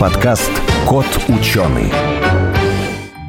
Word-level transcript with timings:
подкаст 0.00 0.50
«Кот 0.88 1.04
ученый». 1.28 1.92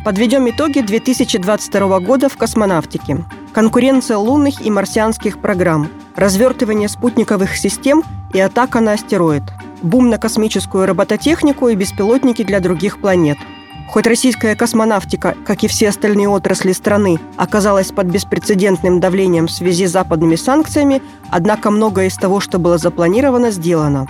Подведем 0.06 0.50
итоги 0.50 0.79
2022 0.79 2.00
года 2.00 2.29
в 2.29 2.38
космонавтике. 2.38 3.25
Конкуренция 3.51 4.16
лунных 4.16 4.66
и 4.66 4.72
марсианских 4.72 5.40
программ, 5.42 5.90
развертывание 6.16 6.88
спутниковых 6.88 7.58
систем 7.58 8.04
и 8.34 8.39
атака 8.39 8.80
на 8.80 8.94
астероид, 8.94 9.44
бум 9.82 10.10
на 10.10 10.18
космическую 10.18 10.86
робототехнику 10.86 11.68
и 11.68 11.76
беспилотники 11.76 12.44
для 12.44 12.62
других 12.62 13.02
планет– 13.02 13.38
Хоть 13.92 14.08
российская 14.08 14.56
космонавтика, 14.56 15.36
как 15.46 15.66
и 15.66 15.68
все 15.68 15.90
остальные 15.90 16.30
отрасли 16.30 16.72
страны, 16.72 17.20
оказалась 17.36 17.92
под 17.92 18.08
беспрецедентным 18.08 19.02
давлением 19.02 19.48
в 19.48 19.52
связи 19.52 19.86
с 19.86 19.92
западными 19.92 20.38
санкциями, 20.38 21.02
однако 21.30 21.72
многое 21.72 22.08
из 22.08 22.16
того, 22.16 22.40
что 22.40 22.58
было 22.58 22.78
запланировано, 22.78 23.52
сделано. 23.52 24.08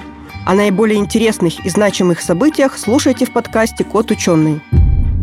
О 0.52 0.54
наиболее 0.54 1.00
интересных 1.00 1.66
и 1.66 1.70
значимых 1.70 2.20
событиях 2.20 2.78
слушайте 2.78 3.26
в 3.26 3.32
подкасте 3.32 3.86
«Кот 3.86 4.12
ученый». 4.12 4.60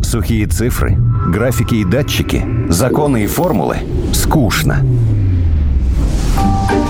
Сухие 0.03 0.47
цифры, 0.47 0.97
графики 1.27 1.75
и 1.75 1.84
датчики, 1.84 2.43
законы 2.70 3.25
и 3.25 3.27
формулы– 3.27 3.77
скучно. 4.15 4.83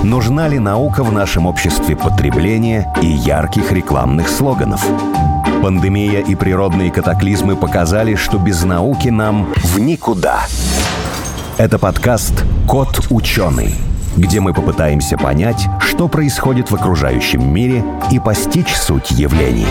Нужна 0.04 0.46
ли 0.46 0.60
наука 0.60 1.02
в 1.02 1.10
нашем 1.10 1.46
обществе 1.46 1.96
потребления 1.96 2.86
и 3.02 3.08
ярких 3.08 3.72
рекламных 3.72 4.28
слоганов? 4.28 4.86
Пандемия 5.60 6.20
и 6.20 6.36
природные 6.36 6.92
катаклизмы 6.92 7.56
показали, 7.56 8.14
что 8.14 8.38
без 8.38 8.62
науки 8.62 9.08
нам 9.08 9.52
в 9.64 9.80
никуда. 9.80 10.44
Это 11.56 11.80
подкаст 11.80 12.44
«Кот 12.68 13.04
ученый», 13.10 13.74
где 14.16 14.40
мы 14.40 14.54
попытаемся 14.54 15.16
понять, 15.16 15.66
что 15.80 16.08
происходит 16.08 16.70
в 16.70 16.74
окружающем 16.74 17.52
мире 17.52 17.84
и 18.10 18.18
постичь 18.18 18.74
суть 18.74 19.10
явлений. 19.10 19.66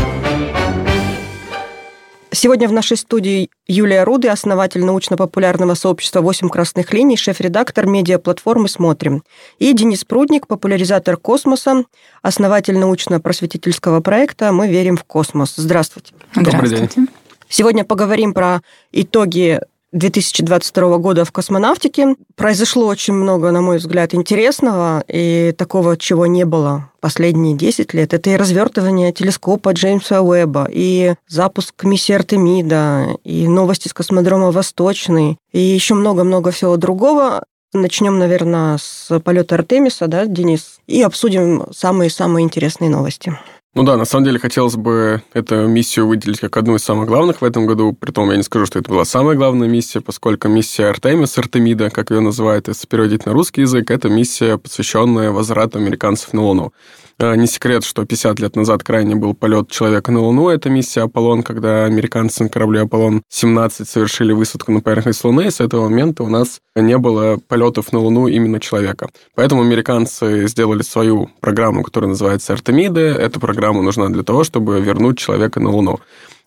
Сегодня 2.32 2.68
в 2.68 2.72
нашей 2.72 2.98
студии 2.98 3.50
Юлия 3.68 4.04
Руды, 4.04 4.28
основатель 4.28 4.84
научно-популярного 4.84 5.74
сообщества 5.74 6.22
«8 6.22 6.50
красных 6.50 6.94
линий», 6.94 7.18
шеф-редактор 7.18 7.88
медиаплатформы 7.88 8.70
«Смотрим». 8.70 9.24
И 9.60 9.74
Денис 9.74 10.04
Прудник, 10.04 10.46
популяризатор 10.46 11.18
космоса, 11.18 11.84
основатель 12.22 12.78
научно-просветительского 12.78 14.02
проекта 14.02 14.52
«Мы 14.52 14.68
верим 14.68 14.98
в 14.98 15.04
космос». 15.04 15.54
Здравствуйте. 15.56 16.14
Здравствуйте. 16.36 17.08
Сегодня 17.50 17.86
поговорим 17.86 18.34
про 18.34 18.62
итоги 18.92 19.62
2022 19.98 20.98
года 20.98 21.26
в 21.26 21.32
космонавтике. 21.32 22.16
Произошло 22.36 22.88
очень 22.88 23.14
много, 23.14 23.52
на 23.52 23.62
мой 23.62 23.78
взгляд, 23.78 24.14
интересного 24.14 25.04
и 25.08 25.54
такого, 25.58 25.98
чего 25.98 26.26
не 26.26 26.46
было 26.46 26.90
последние 27.00 27.56
10 27.56 27.94
лет. 27.94 28.14
Это 28.14 28.30
и 28.32 28.36
развертывание 28.36 29.12
телескопа 29.12 29.74
Джеймса 29.74 30.22
Уэбба, 30.22 30.68
и 30.70 31.16
запуск 31.28 31.84
миссии 31.84 32.14
Артемида, 32.14 33.18
и 33.24 33.48
новости 33.48 33.88
с 33.88 33.94
космодрома 33.94 34.52
Восточный, 34.52 35.38
и 35.52 35.60
еще 35.60 35.94
много-много 35.94 36.52
всего 36.52 36.78
другого. 36.78 37.44
Начнем, 37.74 38.18
наверное, 38.18 38.78
с 38.78 39.20
полета 39.20 39.56
Артемиса, 39.56 40.08
да, 40.08 40.26
Денис, 40.26 40.80
и 40.88 41.02
обсудим 41.02 41.66
самые-самые 41.72 42.44
интересные 42.44 42.90
новости. 42.90 43.38
Ну 43.78 43.84
да, 43.84 43.96
на 43.96 44.06
самом 44.06 44.26
деле 44.26 44.40
хотелось 44.40 44.76
бы 44.76 45.22
эту 45.34 45.68
миссию 45.68 46.08
выделить 46.08 46.40
как 46.40 46.58
одну 46.58 46.78
из 46.78 46.84
самых 46.84 47.08
главных 47.08 47.42
в 47.42 47.46
этом 47.46 47.68
году. 47.68 47.94
Притом 47.94 48.32
я 48.32 48.38
не 48.38 48.42
скажу, 48.42 48.66
что 48.66 48.80
это 48.80 48.90
была 48.90 49.06
самая 49.06 49.36
главная 49.36 49.68
миссия, 49.68 50.02
поскольку 50.02 50.48
миссия 50.48 50.88
Артемис, 50.88 51.38
Артемида, 51.38 51.92
как 51.92 52.10
ее 52.10 52.22
называют, 52.22 52.70
если 52.70 52.88
переводить 52.88 53.28
на 53.28 53.34
русский 53.34 53.62
язык, 53.62 53.92
это 53.92 54.10
миссия, 54.10 54.58
посвященная 54.58 55.30
возврату 55.30 55.78
американцев 55.78 56.34
на 56.34 56.42
Луну. 56.42 56.74
А, 57.20 57.36
не 57.36 57.48
секрет, 57.48 57.84
что 57.84 58.06
50 58.06 58.40
лет 58.40 58.56
назад 58.56 58.84
крайне 58.84 59.16
был 59.16 59.34
полет 59.34 59.72
человека 59.72 60.12
на 60.12 60.20
Луну. 60.20 60.50
Это 60.50 60.70
миссия 60.70 61.02
Аполлон, 61.02 61.42
когда 61.42 61.86
американцы 61.86 62.44
на 62.44 62.50
корабле 62.50 62.82
Аполлон-17 62.82 63.86
совершили 63.86 64.34
высадку 64.34 64.72
на 64.72 64.82
поверхность 64.82 65.24
Луны. 65.24 65.48
И 65.48 65.52
с 65.52 65.60
этого 65.60 65.90
момента 65.90 66.22
у 66.22 66.30
нас 66.30 66.60
не 66.76 66.96
было 67.00 67.40
полетов 67.48 67.92
на 67.92 68.00
Луну 68.00 68.28
именно 68.28 68.60
человека. 68.60 69.10
Поэтому 69.34 69.64
американцы 69.64 70.48
сделали 70.48 70.84
свою 70.84 71.32
программу, 71.40 71.82
которая 71.82 72.10
называется 72.10 72.54
Артемида. 72.54 73.02
Эта 73.02 73.40
программа 73.40 73.82
нужна 73.82 74.10
для 74.10 74.22
того, 74.22 74.44
чтобы 74.44 74.80
вернуть 74.80 75.18
человека 75.18 75.60
на 75.60 75.72
Луну. 75.72 76.00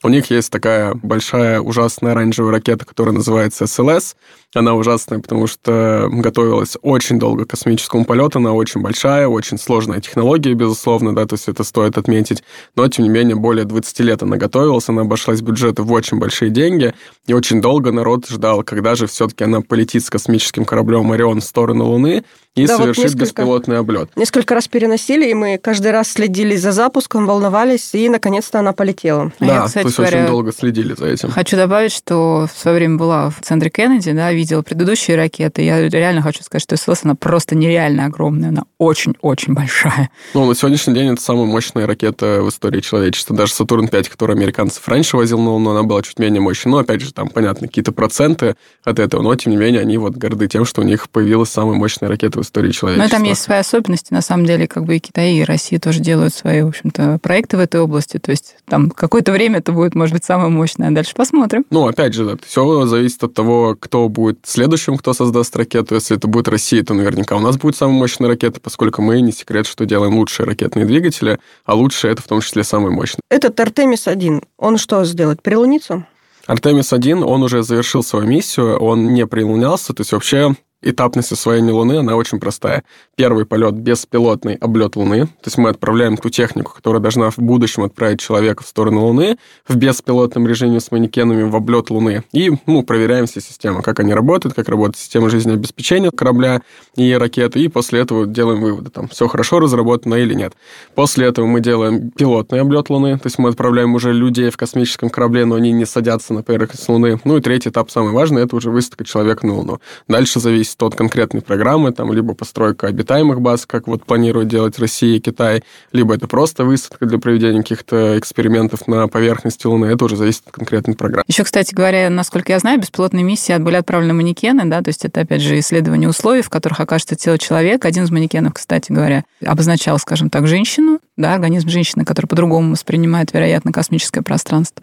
У 0.03 0.09
них 0.09 0.31
есть 0.31 0.51
такая 0.51 0.95
большая 0.95 1.61
ужасная 1.61 2.13
оранжевая 2.13 2.53
ракета, 2.53 2.87
которая 2.87 3.15
называется 3.15 3.67
СЛС. 3.67 4.17
Она 4.55 4.75
ужасная, 4.75 5.19
потому 5.19 5.47
что 5.47 6.09
готовилась 6.11 6.79
очень 6.81 7.19
долго 7.19 7.45
к 7.45 7.51
космическому 7.51 8.07
полету. 8.07 8.39
Она 8.39 8.53
очень 8.55 8.81
большая, 8.81 9.29
очень 9.29 9.59
сложная 9.59 10.01
технология, 10.01 10.55
безусловно, 10.55 11.15
да, 11.15 11.27
то 11.27 11.35
есть 11.35 11.49
это 11.49 11.65
стоит 11.65 11.99
отметить. 11.99 12.43
Но, 12.77 12.89
тем 12.89 13.05
не 13.05 13.11
менее, 13.11 13.37
более 13.37 13.67
20 13.67 14.01
лет 14.01 14.23
она 14.23 14.39
готовилась, 14.39 14.89
она 14.89 15.03
обошлась 15.03 15.43
бюджеты 15.43 15.83
в 15.83 15.93
очень 15.93 16.19
большие 16.19 16.51
деньги, 16.51 16.95
и 17.27 17.35
очень 17.35 17.61
долго 17.61 17.93
народ 17.93 18.27
ждал, 18.27 18.63
когда 18.65 18.95
же 18.95 19.07
все-таки 19.07 19.45
она 19.45 19.61
полетит 19.61 20.03
с 20.03 20.11
космическим 20.11 20.65
кораблем 20.65 21.13
«Орион» 21.13 21.41
в 21.41 21.45
сторону 21.45 21.85
Луны 21.85 22.25
и 22.57 22.67
да, 22.67 22.77
совершит 22.79 23.05
вот 23.05 23.05
несколько, 23.05 23.25
беспилотный 23.25 23.79
облет. 23.79 24.11
Несколько 24.17 24.55
раз 24.55 24.67
переносили, 24.67 25.31
и 25.31 25.35
мы 25.35 25.59
каждый 25.59 25.93
раз 25.93 26.09
следили 26.09 26.57
за 26.57 26.73
запуском, 26.73 27.27
волновались, 27.27 27.95
и, 27.95 28.09
наконец-то, 28.09 28.59
она 28.59 28.73
полетела. 28.73 29.33
Да, 29.39 29.47
Я, 29.47 29.63
кстати, 29.67 29.90
есть 29.91 29.99
говоря, 29.99 30.19
очень 30.19 30.27
долго 30.29 30.53
следили 30.53 30.95
за 30.95 31.07
этим. 31.07 31.31
Хочу 31.31 31.57
добавить, 31.57 31.93
что 31.93 32.49
в 32.53 32.59
свое 32.59 32.77
время 32.77 32.97
была 32.97 33.31
в 33.31 33.41
центре 33.43 33.71
Кеннеди, 33.71 34.13
да, 34.13 34.33
видела 34.33 34.63
предыдущие 34.63 35.17
ракеты. 35.17 35.63
Я 35.63 35.89
реально 35.89 36.23
хочу 36.23 36.43
сказать, 36.43 36.63
что 36.63 36.77
СЛС, 36.77 37.01
она 37.05 37.15
просто 37.15 37.55
нереально 37.55 38.07
огромная, 38.07 38.51
она 38.51 38.63
очень-очень 38.79 39.55
большая. 39.55 40.11
Ну, 40.35 40.47
на 40.47 40.55
сегодняшний 40.55 40.95
день 40.95 41.13
это 41.13 41.23
самая 41.23 41.47
мощная 41.47 41.87
ракета 41.87 42.41
в 42.43 42.49
истории 42.49 42.81
человечества. 42.81 43.37
Даже 43.37 43.53
Сатурн-5, 43.53 44.11
который 44.11 44.37
американцев 44.37 44.87
раньше 44.89 45.17
возил 45.17 45.41
на 45.41 45.51
Луну, 45.51 45.71
она 45.71 45.83
была 45.83 46.03
чуть 46.03 46.19
менее 46.19 46.41
мощной. 46.41 46.71
Но, 46.73 46.79
опять 46.79 47.01
же, 47.01 47.13
там, 47.13 47.29
понятно, 47.29 47.67
какие-то 47.67 47.93
проценты 47.93 48.55
от 48.85 48.99
этого, 48.99 49.23
но, 49.23 49.35
тем 49.35 49.53
не 49.53 49.59
менее, 49.59 49.81
они 49.81 49.99
вот 49.99 50.15
горды 50.15 50.47
тем, 50.49 50.65
что 50.65 50.83
у 50.83 50.85
них 50.85 51.09
появилась 51.11 51.51
самая 51.51 51.77
мощная 51.77 52.09
ракета 52.09 52.39
в 52.39 52.43
истории 52.43 52.71
человечества. 52.71 53.05
Но 53.05 53.11
там 53.11 53.29
есть 53.29 53.43
свои 53.43 53.59
особенности, 53.59 54.13
на 54.13 54.23
самом 54.23 54.47
деле, 54.47 54.67
как 54.67 54.85
бы 54.85 54.97
и 54.97 55.01
Китай, 55.01 55.35
и 55.35 55.45
Россия 55.45 55.81
тоже 55.81 56.01
делают 56.01 56.35
свои, 56.35 56.63
в 56.63 56.69
общем-то, 56.69 57.19
проекты 57.23 57.57
в 57.57 57.61
этой 57.61 57.81
области. 57.81 58.19
То 58.19 58.31
есть 58.31 58.57
там 58.69 58.91
какое-то 58.91 59.33
время 59.33 59.59
это 59.59 59.73
будет, 59.81 59.95
может 59.95 60.13
быть, 60.13 60.25
самое 60.25 60.51
мощное, 60.51 60.89
а 60.89 60.91
дальше 60.91 61.15
посмотрим. 61.15 61.65
Ну, 61.71 61.87
опять 61.87 62.13
же, 62.13 62.27
да, 62.27 62.37
все 62.45 62.85
зависит 62.85 63.25
от 63.25 63.33
того, 63.33 63.77
кто 63.81 64.11
будет 64.11 64.41
следующим, 64.45 64.99
кто 64.99 65.15
создаст 65.15 65.57
ракету. 65.57 65.95
Если 65.95 66.19
это 66.19 66.29
будет 66.29 66.49
Россия, 66.49 66.83
то 66.83 66.93
наверняка 66.93 67.35
у 67.35 67.41
нас 67.41 67.57
будет 67.57 67.77
самая 67.77 67.97
мощная 67.97 68.29
ракета, 68.29 68.61
поскольку 68.61 69.01
мы, 69.01 69.23
не 69.23 69.33
секрет, 69.33 69.67
что 69.67 69.87
делаем 69.87 70.19
лучшие 70.19 70.47
ракетные 70.47 70.85
двигатели, 70.85 71.39
а 71.65 71.75
лучшие 71.75 72.13
это 72.13 72.21
в 72.21 72.27
том 72.27 72.43
числе 72.43 72.63
самые 72.63 72.95
мощные. 72.95 73.21
Этот 73.31 73.59
Артемис-1, 73.59 74.43
он 74.59 74.77
что 74.77 75.03
сделать? 75.07 75.41
Прилуниться? 75.43 76.07
Артемис-1, 76.47 77.23
он 77.25 77.43
уже 77.43 77.63
завершил 77.63 78.03
свою 78.03 78.27
миссию, 78.27 78.77
он 78.79 79.15
не 79.15 79.27
прилунялся, 79.27 79.95
то 79.95 80.03
есть 80.03 80.13
вообще 80.13 80.55
этапность 80.83 81.33
освоения 81.33 81.73
Луны, 81.73 81.99
она 81.99 82.17
очень 82.17 82.41
простая. 82.41 82.85
Первый 83.17 83.45
полет– 83.45 83.75
беспилотный 83.75 84.55
облет 84.55 84.97
Луны. 84.97 85.27
То 85.27 85.47
есть 85.47 85.59
мы 85.59 85.69
отправляем 85.69 86.17
ту 86.17 86.31
технику, 86.31 86.73
которая 86.75 87.01
должна 87.01 87.31
в 87.31 87.39
будущем 87.39 87.83
отправить 87.83 88.21
человека 88.21 88.63
в 88.65 88.67
сторону 88.67 89.05
Луны 89.07 89.37
в 89.69 89.77
беспилотном 89.77 90.47
режиме 90.47 90.81
с 90.81 90.91
манекенами 90.91 91.43
в 91.43 91.55
облет 91.55 91.91
Луны. 91.91 92.25
И 92.33 92.53
ну, 92.67 92.83
проверяем 92.83 93.27
все 93.27 93.41
системы, 93.41 93.83
как 93.83 94.01
они 94.01 94.15
работают, 94.15 94.55
как 94.55 94.69
работает 94.69 94.97
система 94.97 95.29
жизнеобеспечения 95.29 96.11
корабля 96.11 96.63
и 96.97 97.13
ракеты. 97.13 97.61
И 97.61 97.69
после 97.69 98.01
этого 98.01 98.27
делаем 98.27 98.61
выводы, 98.61 98.91
там, 98.91 99.09
все 99.09 99.29
хорошо 99.29 99.61
разработано 99.61 100.15
или 100.15 100.35
нет. 100.35 100.55
После 100.95 101.27
этого 101.27 101.47
мы 101.47 101.61
делаем 101.61 102.11
пилотный 102.11 102.61
облет 102.61 102.89
Луны. 102.91 103.19
То 103.19 103.27
есть 103.27 103.39
мы 103.39 103.51
отправляем 103.51 103.95
уже 103.95 104.13
людей 104.13 104.51
в 104.51 104.57
космическом 104.57 105.11
корабле, 105.11 105.45
но 105.45 105.57
они 105.57 105.73
не 105.73 105.85
садятся 105.85 106.33
на 106.33 106.43
поверхность 106.43 106.89
Луны. 106.89 107.21
Ну 107.25 107.37
и 107.37 107.41
третий 107.41 107.69
этап, 107.69 107.91
самый 107.91 108.13
важный, 108.13 108.43
это 108.43 108.57
уже 108.57 108.71
высадка 108.71 109.05
человека 109.05 109.47
на 109.47 109.55
Луну. 109.55 109.81
Дальше 110.09 110.41
зависит 110.41 110.70
зависит 110.71 110.83
от 110.83 110.95
конкретной 110.95 111.41
программы, 111.43 111.93
там, 111.93 112.13
либо 112.13 112.35
постройка 112.35 112.87
обитаемых 112.87 113.41
баз, 113.41 113.67
как 113.67 113.87
вот 113.87 114.05
планируют 114.05 114.49
делать 114.49 114.79
Россия 114.79 115.17
и 115.17 115.21
Китай, 115.21 115.63
либо 115.93 116.15
это 116.15 116.27
просто 116.27 116.65
высадка 116.65 117.07
для 117.07 117.19
проведения 117.19 117.63
каких-то 117.63 118.19
экспериментов 118.19 118.87
на 118.87 119.09
поверхности 119.09 119.67
Луны. 119.67 119.87
Это 119.87 120.05
уже 120.05 120.17
зависит 120.17 120.43
от 120.47 120.53
конкретной 120.53 120.95
программы. 120.95 121.25
Еще, 121.27 121.45
кстати 121.45 121.75
говоря, 121.75 122.11
насколько 122.11 122.53
я 122.53 122.59
знаю, 122.59 122.81
беспилотные 122.81 123.25
миссии 123.25 123.57
были 123.59 123.77
отправлены 123.77 124.15
манекены, 124.15 124.65
да, 124.67 124.83
то 124.83 124.89
есть 124.89 125.05
это, 125.05 125.21
опять 125.21 125.43
же, 125.43 125.59
исследование 125.59 126.09
условий, 126.09 126.43
в 126.43 126.51
которых 126.51 126.81
окажется 126.81 127.17
тело 127.17 127.39
человека. 127.39 127.89
Один 127.89 128.05
из 128.05 128.11
манекенов, 128.11 128.55
кстати 128.55 128.93
говоря, 128.93 129.25
обозначал, 129.45 129.99
скажем 129.99 130.31
так, 130.31 130.47
женщину, 130.47 131.01
да, 131.17 131.35
организм 131.35 131.69
женщины, 131.69 132.05
который 132.05 132.27
по-другому 132.27 132.73
воспринимает, 132.73 133.33
вероятно, 133.33 133.73
космическое 133.73 134.23
пространство. 134.23 134.83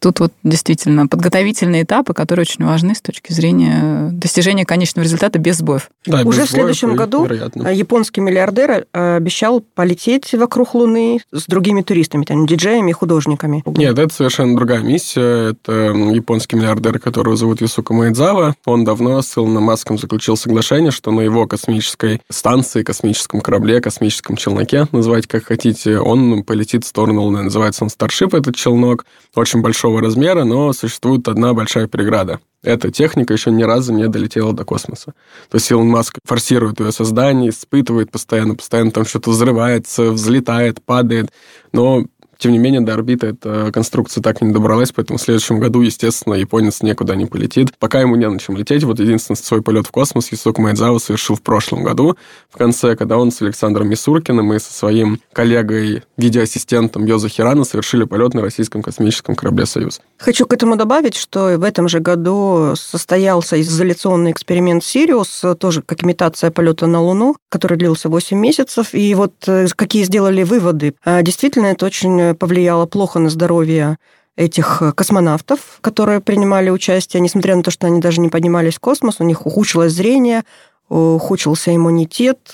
Тут 0.00 0.20
вот 0.20 0.32
действительно 0.42 1.06
подготовительные 1.06 1.82
этапы, 1.82 2.14
которые 2.14 2.42
очень 2.42 2.64
важны 2.64 2.94
с 2.94 3.00
точки 3.00 3.32
зрения 3.32 4.10
достижения 4.12 4.64
конечного 4.64 5.04
результата 5.04 5.38
без 5.38 5.58
сбоев. 5.58 5.90
Да, 6.06 6.22
Уже 6.22 6.42
без 6.42 6.48
в 6.48 6.50
следующем 6.52 6.96
году 6.96 7.24
вероятно. 7.24 7.68
японский 7.68 8.20
миллиардер 8.20 8.86
э, 8.92 9.16
обещал 9.16 9.60
полететь 9.60 10.32
вокруг 10.34 10.74
Луны 10.74 11.20
с 11.32 11.46
другими 11.46 11.82
туристами, 11.82 12.24
там, 12.24 12.46
диджеями 12.46 12.90
и 12.90 12.92
художниками. 12.92 13.62
Нет, 13.66 13.98
это 13.98 14.12
совершенно 14.12 14.56
другая 14.56 14.80
миссия. 14.80 15.50
Это 15.50 15.72
японский 15.72 16.56
миллиардер, 16.56 16.98
которого 16.98 17.36
зовут 17.36 17.60
Юсука 17.60 17.94
Майдзава. 17.94 18.54
Он 18.64 18.84
давно 18.84 19.22
с 19.22 19.36
Илоном 19.36 19.64
Маском 19.64 19.98
заключил 19.98 20.36
соглашение, 20.36 20.90
что 20.90 21.10
на 21.10 21.20
его 21.20 21.46
космической 21.46 22.20
станции, 22.30 22.82
космическом 22.82 23.40
корабле, 23.40 23.80
космическом 23.80 24.36
челноке, 24.36 24.86
называйте 24.92 25.28
как 25.28 25.44
хотите, 25.44 25.98
он 25.98 26.42
полетит 26.44 26.84
в 26.84 26.88
сторону 26.88 27.22
Луны. 27.22 27.42
Называется 27.42 27.84
он 27.84 27.90
Старшип, 27.90 28.34
этот 28.34 28.56
челнок, 28.56 29.06
очень 29.34 29.62
большого 29.86 30.00
размера, 30.00 30.44
но 30.44 30.72
существует 30.72 31.28
одна 31.28 31.54
большая 31.54 31.88
преграда 31.88 32.40
эта 32.66 32.90
техника 32.90 33.32
еще 33.32 33.52
ни 33.52 33.62
разу 33.62 33.92
не 33.92 34.08
долетела 34.08 34.52
до 34.52 34.64
космоса. 34.64 35.14
То 35.50 35.54
есть 35.54 35.70
Илон 35.70 35.86
Маск 35.86 36.18
форсирует 36.24 36.80
ее 36.80 36.90
создание, 36.90 37.50
испытывает 37.50 38.10
постоянно, 38.10 38.56
постоянно 38.56 38.90
там 38.90 39.04
что-то 39.04 39.30
взрывается, 39.30 40.10
взлетает, 40.10 40.82
падает, 40.84 41.30
но 41.72 42.04
тем 42.38 42.52
не 42.52 42.58
менее, 42.58 42.80
до 42.80 42.94
орбиты 42.94 43.28
эта 43.28 43.70
конструкция 43.72 44.22
так 44.22 44.42
и 44.42 44.44
не 44.44 44.52
добралась, 44.52 44.92
поэтому 44.92 45.18
в 45.18 45.22
следующем 45.22 45.58
году, 45.58 45.80
естественно, 45.80 46.34
японец 46.34 46.82
никуда 46.82 47.14
не 47.14 47.26
полетит. 47.26 47.76
Пока 47.78 48.00
ему 48.00 48.16
не 48.16 48.28
на 48.28 48.38
чем 48.38 48.56
лететь, 48.56 48.84
вот 48.84 49.00
единственный 49.00 49.36
свой 49.36 49.62
полет 49.62 49.86
в 49.86 49.90
космос 49.90 50.30
Юсук 50.32 50.58
Майдзава 50.58 50.98
совершил 50.98 51.36
в 51.36 51.42
прошлом 51.42 51.82
году, 51.82 52.16
в 52.50 52.56
конце, 52.56 52.96
когда 52.96 53.18
он 53.18 53.32
с 53.32 53.42
Александром 53.42 53.88
Мисуркиным 53.88 54.52
и 54.52 54.58
со 54.58 54.72
своим 54.72 55.20
коллегой, 55.32 56.02
видеоассистентом 56.16 57.04
Йоза 57.04 57.28
Хирана 57.28 57.64
совершили 57.64 58.04
полет 58.04 58.34
на 58.34 58.42
российском 58.42 58.82
космическом 58.82 59.34
корабле 59.34 59.66
«Союз». 59.66 60.00
Хочу 60.18 60.46
к 60.46 60.52
этому 60.52 60.76
добавить, 60.76 61.14
что 61.16 61.56
в 61.58 61.62
этом 61.62 61.88
же 61.88 62.00
году 62.00 62.74
состоялся 62.74 63.60
изоляционный 63.60 64.32
эксперимент 64.32 64.84
«Сириус», 64.84 65.44
тоже 65.58 65.82
как 65.82 66.04
имитация 66.04 66.50
полета 66.50 66.86
на 66.86 67.00
Луну, 67.02 67.36
который 67.48 67.76
длился 67.76 68.08
8 68.08 68.36
месяцев. 68.38 68.88
И 68.92 69.14
вот 69.14 69.32
э, 69.46 69.66
какие 69.74 70.04
сделали 70.04 70.42
выводы. 70.42 70.94
А, 71.04 71.22
действительно, 71.22 71.66
это 71.66 71.86
очень 71.86 72.25
повлияло 72.34 72.86
плохо 72.86 73.18
на 73.18 73.30
здоровье 73.30 73.98
этих 74.36 74.82
космонавтов, 74.94 75.78
которые 75.80 76.20
принимали 76.20 76.70
участие, 76.70 77.20
несмотря 77.20 77.56
на 77.56 77.62
то, 77.62 77.70
что 77.70 77.86
они 77.86 78.00
даже 78.00 78.20
не 78.20 78.28
поднимались 78.28 78.74
в 78.74 78.80
космос, 78.80 79.16
у 79.20 79.24
них 79.24 79.46
ухудшилось 79.46 79.92
зрение, 79.92 80.42
ухудшился 80.88 81.74
иммунитет, 81.74 82.50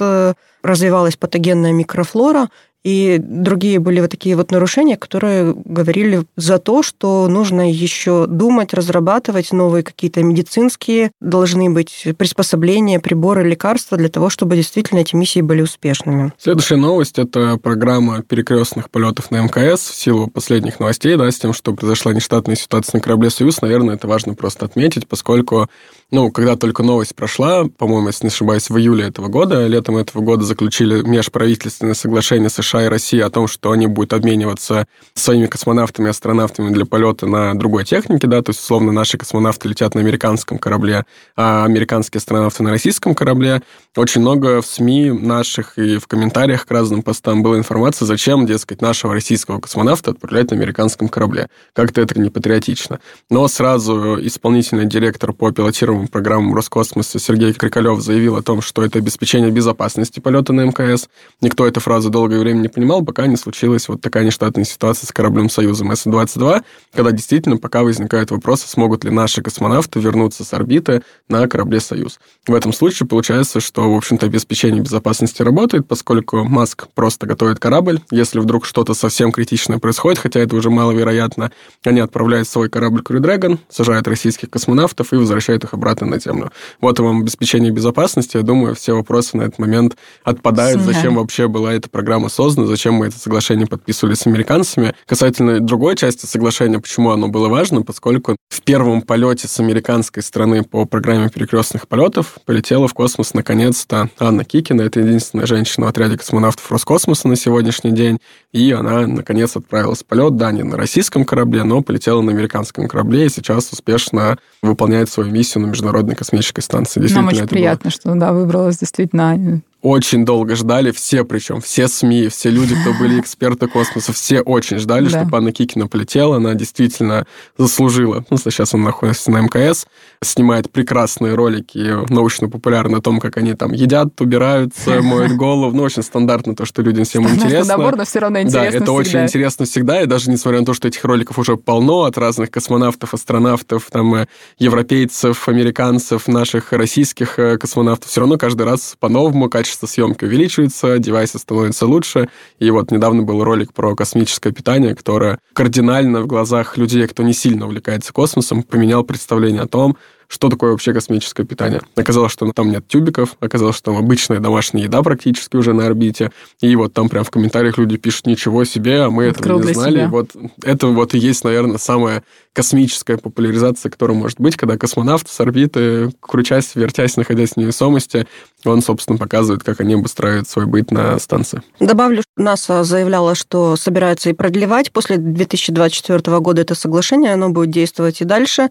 развивалась 0.63 1.17
патогенная 1.17 1.73
микрофлора, 1.73 2.49
и 2.85 3.19
другие 3.21 3.79
были 3.79 4.01
вот 4.01 4.11
такие 4.11 4.37
вот 4.37 4.51
нарушения, 4.51 4.97
которые 4.97 5.55
говорили 5.55 6.25
за 6.37 6.59
то, 6.59 6.83
что 6.83 7.29
нужно 7.29 7.71
еще 7.71 8.27
думать, 8.27 8.75
разрабатывать 8.75 9.53
новые 9.53 9.85
какие-то 9.85 10.23
медицинские, 10.23 11.13
должны 11.21 11.71
быть 11.71 12.07
приспособления, 12.19 12.99
приборы, 12.99 13.49
лекарства 13.49 13.97
для 13.97 14.09
того, 14.09 14.31
чтобы 14.31 14.57
действительно 14.57 15.01
эти 15.01 15.15
миссии 15.15 15.41
были 15.41 15.63
успешными. 15.63 16.33
Следующая 16.39 16.77
новость– 16.77 17.19
это 17.21 17.57
программа 17.57 18.23
перекрестных 18.23 18.91
полетов 18.91 19.31
на 19.31 19.43
МКС 19.43 19.89
в 19.91 19.95
силу 19.95 20.27
последних 20.27 20.81
новостей, 20.81 21.17
да, 21.17 21.31
с 21.31 21.39
тем, 21.39 21.53
что 21.53 21.75
произошла 21.75 22.13
нештатная 22.13 22.57
ситуация 22.57 22.99
на 22.99 23.03
корабле 23.03 23.31
«Союз». 23.31 23.63
Наверное, 23.63 23.95
это 23.95 24.09
важно 24.09 24.35
просто 24.35 24.67
отметить, 24.67 25.07
поскольку 25.07 25.69
ну, 26.11 26.31
когда 26.31 26.57
только 26.57 26.83
новость 26.83 27.15
прошла, 27.15 27.65
по-моему, 27.65 28.09
если 28.09 28.27
не 28.27 28.29
ошибаюсь, 28.29 28.69
в 28.69 28.77
июле 28.77 29.07
этого 29.07 29.29
года, 29.29 29.67
летом 29.67 29.97
этого 29.97 30.23
года 30.23 30.45
заключили 30.45 31.01
межправительственное 31.01 31.95
соглашение 31.95 32.51
США 32.51 32.72
и 32.81 32.87
России 32.87 33.21
о 33.21 33.31
том, 33.31 33.49
что 33.49 33.73
они 33.73 33.87
будут 33.87 34.13
обмениваться 34.13 34.87
своими 35.15 35.47
космонавтами 35.47 36.07
и 36.07 36.11
астронавтами 36.11 36.73
для 36.73 36.87
полета 36.87 37.27
на 37.27 37.55
другой 37.55 37.85
технике, 37.85 38.27
да, 38.27 38.41
то 38.43 38.51
есть, 38.51 38.61
условно, 38.61 38.93
наши 38.93 39.19
космонавты 39.19 39.69
летят 39.69 39.95
на 39.95 40.01
американском 40.01 40.59
корабле, 40.59 41.05
а 41.37 41.65
американские 41.65 42.19
астронавты 42.19 42.63
на 42.63 42.71
российском 42.71 43.15
корабле. 43.15 43.63
Очень 43.97 44.23
много 44.23 44.63
в 44.63 44.67
СМИ 44.67 45.11
наших 45.11 45.79
и 45.79 45.99
в 45.99 46.07
комментариях 46.07 46.67
к 46.67 46.71
разным 46.71 47.03
постам 47.03 47.43
была 47.43 47.59
информация, 47.59 48.07
зачем, 48.07 48.47
дескать, 48.47 48.81
нашего 48.81 49.13
российского 49.13 49.61
космонавта 49.61 50.13
отправлять 50.13 50.51
на 50.51 50.57
американском 50.57 51.09
корабле. 51.09 51.49
Как-то 51.75 52.01
это 52.01 52.19
не 52.19 52.31
патриотично. 52.31 53.01
Но 53.31 53.49
сразу 53.49 54.19
исполнительный 54.27 54.87
директор 54.87 55.33
по 55.33 55.49
руководителем 55.49 56.09
программы 56.09 56.55
Роскосмоса 56.55 57.19
Сергей 57.19 57.53
Крикалев 57.53 58.01
заявил 58.01 58.37
о 58.37 58.43
том, 58.43 58.63
что 58.63 58.83
это 58.83 58.99
обеспечение 58.99 59.51
безопасности 59.51 60.21
полета 60.21 60.53
на 60.53 60.63
МКС. 60.67 61.09
Никто 61.41 61.67
эту 61.67 61.81
фразу 61.81 62.11
долгое 62.11 62.39
время 62.39 62.62
не 62.63 62.69
понимал, 62.69 63.03
пока 63.03 63.27
не 63.27 63.37
случилась 63.37 63.89
вот 63.89 64.01
такая 64.01 64.25
нештатная 64.25 64.65
ситуация 64.65 65.07
с 65.07 65.13
кораблем 65.13 65.51
Союзом 65.51 65.93
С-22, 65.93 66.63
когда 66.95 67.13
действительно 67.13 67.59
пока 67.59 67.83
возникают 67.83 68.31
вопросы, 68.31 68.67
смогут 68.69 69.05
ли 69.05 69.11
наши 69.11 69.43
космонавты 69.43 70.01
вернуться 70.01 70.45
с 70.45 70.53
орбиты 70.55 71.03
на 71.29 71.47
корабле 71.49 71.81
Союз. 71.81 72.19
В 72.47 72.55
этом 72.55 72.73
случае 72.73 73.07
получается, 73.07 73.61
что, 73.61 73.93
в 73.93 73.97
общем-то, 73.97 74.27
обеспечение 74.27 74.81
безопасности 74.81 75.43
работает, 75.43 75.87
поскольку 75.87 76.45
Маск 76.45 76.87
просто 76.95 77.27
готовит 77.27 77.59
корабль. 77.59 78.01
Если 78.11 78.39
вдруг 78.39 78.65
что-то 78.65 78.95
совсем 78.95 79.33
критичное 79.33 79.79
происходит, 79.79 80.21
хотя 80.21 80.41
это 80.41 80.57
уже 80.57 80.71
маловероятно, 80.71 81.53
они 81.85 82.01
отправляют 82.01 82.49
свой 82.49 82.69
корабль 82.69 83.03
Crew 83.03 83.21
Dragon, 83.21 83.59
сажают 83.69 84.07
российских 84.09 84.51
космонавтов 84.51 85.13
и 85.13 85.17
возвращают 85.17 85.65
их 85.65 85.75
обратно 85.75 86.07
на 86.07 86.21
Землю. 86.21 86.53
Вот 86.81 86.99
вам 87.01 87.23
обеспечение 87.23 87.73
безопасности. 87.73 88.37
Я 88.37 88.43
думаю, 88.43 88.75
все 88.75 88.95
вопросы 88.95 89.37
на 89.37 89.43
этот 89.43 89.59
момент 89.59 89.97
отпадают. 90.25 90.79
Да. 90.79 90.93
Зачем 90.93 91.17
вообще 91.17 91.49
была 91.49 91.73
эта 91.73 91.89
программа 91.89 92.29
создана, 92.29 92.52
зачем 92.55 92.95
мы 92.95 93.07
это 93.07 93.19
соглашение 93.19 93.67
подписывали 93.67 94.15
с 94.15 94.27
американцами. 94.27 94.95
Касательно 95.07 95.61
другой 95.61 95.97
части 95.97 96.27
соглашения, 96.27 96.79
почему 96.79 97.11
оно 97.11 97.29
было 97.29 97.49
важно, 97.49 97.83
поскольку 97.83 98.37
в 98.49 98.63
первом 98.63 99.03
полете 99.03 99.49
с 99.49 99.61
американской 99.61 100.23
стороны 100.23 100.63
по 100.63 100.85
программе 100.85 101.29
перекрестных 101.29 101.89
полетов 101.89 102.39
полетела 102.45 102.89
в 102.89 102.95
космос 102.95 103.35
наконец-то 103.35 104.11
Анна 104.19 104.45
Кикина. 104.45 104.83
Это 104.83 105.01
единственная 105.01 105.47
женщина 105.47 105.87
в 105.87 105.89
отряде 105.89 106.19
космонавтов 106.19 106.71
Роскосмоса 106.71 107.29
на 107.29 107.37
сегодняшний 107.37 107.93
день. 107.93 108.19
И 108.53 108.71
она, 108.73 109.07
наконец, 109.07 109.57
отправилась 109.57 110.03
в 110.03 110.07
полет, 110.07 110.37
да, 110.37 110.53
не 110.53 110.63
на 110.63 110.77
российском 110.77 111.25
корабле, 111.25 111.65
но 111.65 111.83
полетела 111.83 112.21
на 112.21 112.33
американском 112.33 112.89
корабле 112.89 113.27
и 113.27 113.29
сейчас 113.29 113.73
успешно 113.73 114.39
выполняет 114.63 115.11
свою 115.11 115.31
миссию 115.31 115.65
на 115.65 115.69
Международной 115.69 116.15
космической 116.15 116.61
станции. 116.61 117.01
Нам 117.13 117.29
очень 117.29 117.49
приятно, 117.49 117.85
было... 117.85 117.91
что 117.91 118.15
да, 118.15 118.33
выбралась 118.33 118.79
действительно 118.79 119.63
очень 119.83 120.25
долго 120.25 120.55
ждали, 120.55 120.93
все 120.93 121.25
причем, 121.25 121.61
все 121.61 121.89
СМИ, 121.89 122.29
все 122.29 122.51
люди, 122.51 122.77
кто 122.81 122.95
были 122.95 123.21
эксперты 123.21 123.67
космоса, 123.67 124.13
все 124.13 124.41
очень 124.41 124.79
ждали, 124.79 125.09
да. 125.09 125.21
чтобы 125.21 125.37
Анна 125.37 125.53
Кикина 125.53 125.89
полетела, 125.89 126.37
она 126.37 126.55
действительно 126.55 127.27
заслужила. 127.59 128.25
Ну, 128.31 128.37
сейчас 128.39 128.75
он 128.75 128.83
находится 128.83 129.33
на 129.33 129.41
МКС, 129.41 129.87
снимает 130.23 130.71
прекрасные 130.71 131.35
ролики 131.35 132.11
научно-популярные 132.13 132.99
о 132.99 133.03
том, 133.03 133.19
как 133.19 133.37
они 133.37 133.55
там 133.55 133.73
едят, 133.73 134.21
убираются, 134.21 135.03
моют 135.03 135.33
голову, 135.33 135.77
ну, 135.77 135.83
очень 135.83 136.03
стандартно 136.03 136.55
то, 136.55 136.65
что 136.65 136.81
людям 136.83 137.05
всем 137.05 137.29
интересно. 137.29 137.77
Набор, 137.77 137.97
но 137.97 138.05
все 138.05 138.21
равно 138.21 138.41
интересно 138.41 138.61
Да, 138.61 138.67
это 138.67 138.77
всегда. 138.77 138.93
очень 138.93 139.23
интересно 139.25 139.67
всегда, 139.67 140.03
и 140.03 140.07
даже 140.07 140.31
несмотря 140.31 140.61
на 140.61 140.67
то, 140.67 140.75
что 140.75 140.87
этих 140.87 141.05
роликов 141.05 141.39
уже 141.39 141.57
полно 141.57 142.05
от 142.05 142.17
разных 142.17 142.53
космонавтов, 142.53 143.15
астронавтов, 143.15 143.89
там, 143.91 144.15
э, 144.15 144.27
европейцев, 144.59 145.49
американцев, 145.49 146.29
наших 146.29 146.73
российских 146.73 147.41
э, 147.41 147.59
космонавтов, 147.59 148.09
все 148.09 148.21
равно 148.21 148.39
каждый 148.39 148.63
раз 148.63 148.95
по-новому 149.01 149.51
качество 149.51 149.72
качество 149.73 149.87
съемки 149.87 150.25
увеличивается, 150.27 150.99
девайсы 150.99 151.39
становятся 151.39 151.87
лучше. 151.87 152.29
И 152.59 152.71
вот 152.71 152.91
недавно 152.91 153.23
был 153.23 153.43
ролик 153.43 153.73
про 153.73 153.95
космическое 153.97 154.53
питание, 154.53 154.95
которое 154.95 155.39
кардинально 155.55 156.21
в 156.21 156.27
глазах 156.27 156.77
людей, 156.77 157.07
кто 157.07 157.23
не 157.23 157.33
сильно 157.33 157.65
увлекается 157.65 158.13
космосом, 158.13 158.65
поменял 158.65 159.03
представление 159.03 159.63
о 159.63 159.67
том, 159.67 159.97
что 160.33 160.49
такое 160.49 160.71
вообще 160.71 160.95
космическое 160.95 161.45
питание. 161.45 161.83
Оказалось, 161.95 162.33
что 162.33 162.51
там 162.53 162.71
нет 162.71 162.89
тюбиков, 162.89 163.37
оказалось, 163.41 163.77
что 163.77 163.93
там 163.93 163.99
обычная 163.99 164.41
домашняя 164.41 164.85
еда 164.85 165.03
практически 165.03 165.57
уже 165.57 165.75
на 165.75 165.85
орбите. 165.85 166.33
И 166.63 166.75
вот 166.75 166.95
там 166.95 167.11
прям 167.11 167.23
в 167.23 167.31
комментариях 167.31 167.77
люди 167.77 167.99
пишут, 167.99 168.27
ничего 168.27 168.65
себе, 168.65 169.03
а 169.03 169.11
мы 169.11 169.29
Открыл 169.29 169.59
этого 169.59 169.69
не 169.69 169.75
знали. 169.75 169.97
Себя. 169.99 170.09
Вот 170.09 170.31
это 170.63 170.87
вот 170.87 171.13
и 171.13 171.19
есть, 171.19 171.45
наверное, 171.45 171.77
самая 171.77 172.23
космическая 172.55 173.19
популяризация, 173.19 173.91
которая 173.91 174.17
может 174.17 174.41
быть, 174.41 174.57
когда 174.57 174.79
космонавт 174.79 175.29
с 175.29 175.39
орбиты, 175.39 176.11
крутясь, 176.21 176.75
вертясь, 176.77 177.19
находясь 177.19 177.51
в 177.51 177.57
невесомости, 177.59 178.27
он, 178.65 178.81
собственно, 178.81 179.19
показывает, 179.19 179.63
как 179.63 179.81
они 179.83 179.95
обустраивают 179.95 180.49
свой 180.49 180.65
быт 180.65 180.91
на 180.91 181.19
станции. 181.19 181.61
Добавлю, 181.79 182.23
НАСА 182.39 182.85
заявляла, 182.85 183.35
что 183.35 183.77
собирается 183.77 184.31
и 184.31 184.33
продлевать 184.33 184.93
после 184.93 185.19
2024 185.19 186.41
года 186.41 186.63
это 186.63 186.75
соглашение, 186.75 187.35
оно 187.35 187.51
будет 187.51 187.71
действовать 187.71 188.23
и 188.23 188.25
дальше. 188.25 188.71